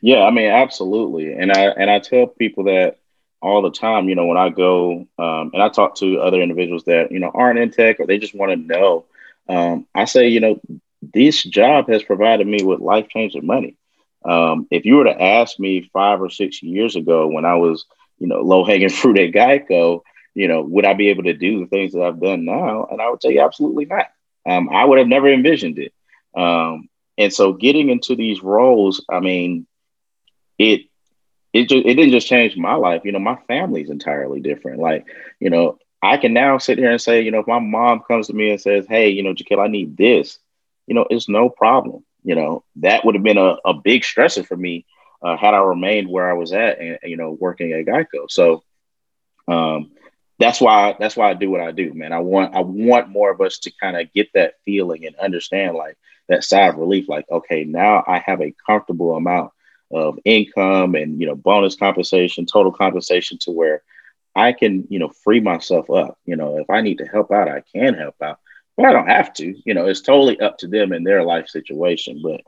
yeah 0.02 0.24
i 0.24 0.32
mean 0.32 0.50
absolutely 0.50 1.34
and 1.34 1.52
i 1.52 1.66
and 1.68 1.90
i 1.90 2.00
tell 2.00 2.28
people 2.28 2.66
that 2.66 2.98
all 3.42 3.62
the 3.62 3.72
time 3.72 4.10
you 4.10 4.16
know 4.16 4.26
when 4.26 4.38
i 4.38 4.50
go 4.50 5.08
um, 5.20 5.52
and 5.54 5.62
i 5.62 5.70
talk 5.70 5.96
to 5.96 6.20
other 6.20 6.42
individuals 6.42 6.84
that 6.86 7.12
you 7.12 7.20
know 7.20 7.32
aren't 7.34 7.60
in 7.60 7.70
tech 7.70 8.00
or 8.00 8.08
they 8.08 8.18
just 8.18 8.36
want 8.36 8.52
to 8.52 8.58
know 8.58 9.06
um, 9.48 9.86
i 9.94 10.06
say 10.06 10.28
you 10.28 10.40
know 10.40 10.60
this 11.14 11.44
job 11.44 11.90
has 11.90 12.04
provided 12.04 12.48
me 12.48 12.64
with 12.64 12.80
life 12.80 13.08
changing 13.10 13.46
money. 13.46 13.76
Um, 14.24 14.68
if 14.72 14.86
you 14.86 14.96
were 14.96 15.04
to 15.04 15.22
ask 15.22 15.60
me 15.60 15.90
five 15.94 16.22
or 16.22 16.30
six 16.30 16.64
years 16.64 16.96
ago 16.96 17.28
when 17.28 17.46
I 17.46 17.56
was, 17.56 17.86
you 18.18 18.28
know, 18.28 18.42
low 18.42 18.64
hanging 18.64 18.90
fruit 19.02 19.18
at 19.20 19.32
Geico, 19.32 20.02
you 20.36 20.48
know, 20.48 20.62
would 20.62 20.86
I 20.86 20.94
be 20.94 21.10
able 21.10 21.24
to 21.24 21.34
do 21.34 21.62
the 21.62 21.68
things 21.68 21.94
that 21.94 22.04
I've 22.04 22.22
done 22.22 22.46
now? 22.46 22.88
And 22.92 23.02
I 23.02 23.10
would 23.10 23.22
tell 23.22 23.32
you, 23.32 23.42
absolutely 23.42 23.86
not. 23.86 24.08
Um, 24.46 24.70
I 24.70 24.86
would 24.86 25.00
have 25.00 25.08
never 25.08 25.30
envisioned 25.32 25.80
it. 25.80 25.94
Um, 26.38 26.90
and 27.18 27.34
so 27.34 27.54
getting 27.54 27.90
into 27.90 28.16
these 28.16 28.44
roles, 28.44 29.04
I 29.10 29.20
mean, 29.22 29.66
it 30.60 30.82
it 31.54 31.70
just 31.70 31.86
it 31.86 31.96
didn't 31.96 32.12
just 32.12 32.28
change 32.28 32.58
my 32.58 32.76
life. 32.76 33.02
You 33.06 33.14
know, 33.14 33.20
my 33.20 33.38
family's 33.48 33.90
entirely 33.90 34.42
different. 34.42 34.80
Like, 34.80 35.06
you 35.40 35.50
know, 35.50 35.80
I 36.04 36.18
can 36.18 36.34
now 36.34 36.58
sit 36.58 36.78
here 36.78 36.92
and 36.92 37.02
say, 37.02 37.22
you 37.22 37.32
know, 37.32 37.40
if 37.40 37.48
my 37.48 37.60
mom 37.60 38.02
comes 38.08 38.28
to 38.28 38.34
me 38.34 38.52
and 38.52 38.62
says, 38.62 38.86
"Hey, 38.88 39.10
you 39.10 39.24
know, 39.24 39.34
Jaquil, 39.34 39.64
I 39.64 39.68
need 39.68 39.98
this," 39.98 40.38
you 40.88 40.96
know, 40.96 41.08
it's 41.10 41.30
no 41.30 41.50
problem. 41.50 42.04
You 42.24 42.36
know, 42.36 42.64
that 42.78 43.06
would 43.06 43.16
have 43.16 43.24
been 43.24 43.38
a, 43.38 43.58
a 43.66 43.74
big 43.74 44.02
stressor 44.02 44.46
for 44.46 44.58
me 44.58 44.86
uh, 45.22 45.38
had 45.38 45.54
I 45.54 45.60
remained 45.60 46.10
where 46.10 46.30
I 46.30 46.34
was 46.34 46.52
at 46.54 46.80
and, 46.80 47.00
you 47.04 47.18
know, 47.18 47.32
working 47.40 47.72
at 47.72 47.86
Geico. 47.86 48.30
So 48.30 48.64
um, 49.48 49.92
that's 50.40 50.62
why 50.62 50.96
that's 51.00 51.16
why 51.16 51.30
I 51.30 51.34
do 51.34 51.50
what 51.50 51.62
I 51.62 51.72
do, 51.72 51.94
man. 51.94 52.14
I 52.14 52.20
want 52.20 52.56
I 52.56 52.62
want 52.62 53.10
more 53.10 53.32
of 53.32 53.42
us 53.42 53.60
to 53.60 53.72
kind 53.82 53.98
of 53.98 54.12
get 54.14 54.30
that 54.34 54.56
feeling 54.66 55.06
and 55.06 55.16
understand 55.16 55.76
like 55.76 55.98
that 56.30 56.44
sigh 56.44 56.68
of 56.68 56.78
relief, 56.78 57.08
like, 57.08 57.26
okay, 57.30 57.64
now 57.64 58.04
I 58.08 58.20
have 58.20 58.42
a 58.42 58.56
comfortable 58.66 59.16
amount 59.16 59.52
of 59.92 60.20
income 60.26 60.96
and 60.96 61.20
you 61.20 61.28
know, 61.28 61.36
bonus 61.36 61.76
compensation, 61.76 62.46
total 62.46 62.72
compensation 62.72 63.38
to 63.42 63.52
where 63.52 63.84
I 64.36 64.52
can, 64.54 64.88
you 64.90 65.00
know, 65.00 65.10
free 65.10 65.40
myself 65.40 65.90
up. 65.90 66.18
You 66.26 66.36
know, 66.36 66.58
if 66.58 66.70
I 66.70 66.82
need 66.82 66.98
to 67.00 67.06
help 67.06 67.32
out, 67.32 67.48
I 67.50 67.64
can 67.74 67.94
help 67.94 68.16
out 68.22 68.40
but 68.78 68.86
I 68.86 68.94
don't 68.94 69.08
have 69.08 69.34
to. 69.36 69.56
You 69.66 69.74
know, 69.74 69.88
it's 69.88 70.02
totally 70.02 70.40
up 70.40 70.58
to 70.60 70.68
them 70.68 70.92
and 70.92 71.06
their 71.06 71.24
life 71.24 71.48
situation. 71.48 72.22
But 72.24 72.42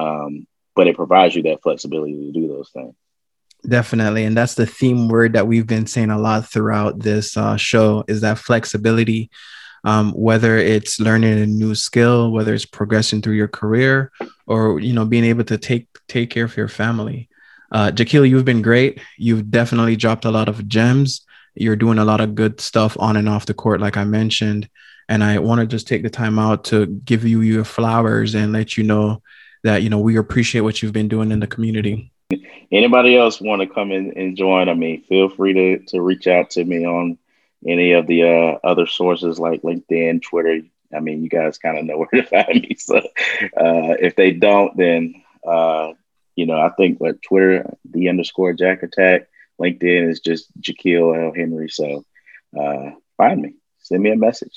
um, 0.00 0.46
but 0.74 0.86
it 0.86 0.96
provides 0.96 1.34
you 1.34 1.42
that 1.44 1.62
flexibility 1.62 2.14
to 2.14 2.32
do 2.32 2.48
those 2.48 2.70
things. 2.70 2.94
Definitely, 3.66 4.24
and 4.24 4.36
that's 4.36 4.54
the 4.54 4.66
theme 4.66 5.08
word 5.08 5.34
that 5.34 5.46
we've 5.46 5.66
been 5.66 5.86
saying 5.86 6.10
a 6.10 6.18
lot 6.18 6.48
throughout 6.48 6.98
this 6.98 7.36
uh, 7.36 7.56
show 7.56 8.04
is 8.08 8.20
that 8.22 8.38
flexibility. 8.38 9.30
Um, 9.84 10.12
whether 10.12 10.58
it's 10.58 11.00
learning 11.00 11.40
a 11.40 11.46
new 11.46 11.74
skill, 11.74 12.30
whether 12.30 12.54
it's 12.54 12.64
progressing 12.64 13.20
through 13.20 13.34
your 13.34 13.48
career, 13.48 14.12
or 14.46 14.80
you 14.80 14.92
know 14.92 15.04
being 15.04 15.24
able 15.24 15.44
to 15.44 15.58
take 15.58 15.86
take 16.08 16.30
care 16.30 16.44
of 16.44 16.56
your 16.56 16.68
family. 16.68 17.28
Uh, 17.72 17.90
Jaquil, 17.90 18.28
you've 18.28 18.44
been 18.44 18.62
great. 18.62 19.00
You've 19.16 19.50
definitely 19.50 19.96
dropped 19.96 20.24
a 20.24 20.30
lot 20.30 20.48
of 20.48 20.68
gems. 20.68 21.22
You're 21.54 21.76
doing 21.76 21.98
a 21.98 22.04
lot 22.04 22.20
of 22.20 22.34
good 22.34 22.60
stuff 22.60 22.96
on 23.00 23.16
and 23.16 23.28
off 23.28 23.46
the 23.46 23.54
court, 23.54 23.80
like 23.80 23.96
I 23.96 24.04
mentioned. 24.04 24.68
And 25.08 25.24
I 25.24 25.38
want 25.38 25.60
to 25.60 25.66
just 25.66 25.88
take 25.88 26.02
the 26.02 26.10
time 26.10 26.38
out 26.38 26.64
to 26.64 26.86
give 26.86 27.24
you 27.24 27.40
your 27.40 27.64
flowers 27.64 28.34
and 28.34 28.52
let 28.52 28.76
you 28.76 28.84
know 28.84 29.22
that, 29.64 29.82
you 29.82 29.90
know, 29.90 29.98
we 29.98 30.16
appreciate 30.16 30.60
what 30.60 30.82
you've 30.82 30.92
been 30.92 31.08
doing 31.08 31.32
in 31.32 31.40
the 31.40 31.46
community. 31.46 32.11
Anybody 32.72 33.16
else 33.16 33.38
want 33.38 33.60
to 33.60 33.66
come 33.66 33.92
in 33.92 34.14
and 34.16 34.34
join? 34.34 34.70
I 34.70 34.74
mean, 34.74 35.02
feel 35.02 35.28
free 35.28 35.52
to, 35.52 35.78
to 35.88 36.00
reach 36.00 36.26
out 36.26 36.50
to 36.50 36.64
me 36.64 36.86
on 36.86 37.18
any 37.66 37.92
of 37.92 38.06
the 38.06 38.22
uh, 38.22 38.58
other 38.66 38.86
sources 38.86 39.38
like 39.38 39.60
LinkedIn, 39.60 40.22
Twitter. 40.22 40.62
I 40.94 41.00
mean, 41.00 41.22
you 41.22 41.28
guys 41.28 41.58
kind 41.58 41.78
of 41.78 41.84
know 41.84 41.98
where 42.10 42.22
to 42.22 42.26
find 42.26 42.62
me. 42.62 42.76
So 42.78 42.96
uh, 42.96 43.94
if 44.00 44.16
they 44.16 44.32
don't, 44.32 44.74
then, 44.74 45.22
uh, 45.46 45.92
you 46.34 46.46
know, 46.46 46.58
I 46.58 46.70
think 46.70 46.98
what 46.98 47.20
Twitter, 47.20 47.76
the 47.84 48.08
underscore 48.08 48.54
Jack 48.54 48.82
Attack, 48.82 49.28
LinkedIn 49.60 50.08
is 50.08 50.20
just 50.20 50.48
Jaquil 50.58 51.26
L. 51.26 51.34
Henry. 51.34 51.68
So 51.68 52.06
uh, 52.58 52.92
find 53.18 53.42
me, 53.42 53.54
send 53.80 54.02
me 54.02 54.12
a 54.12 54.16
message. 54.16 54.52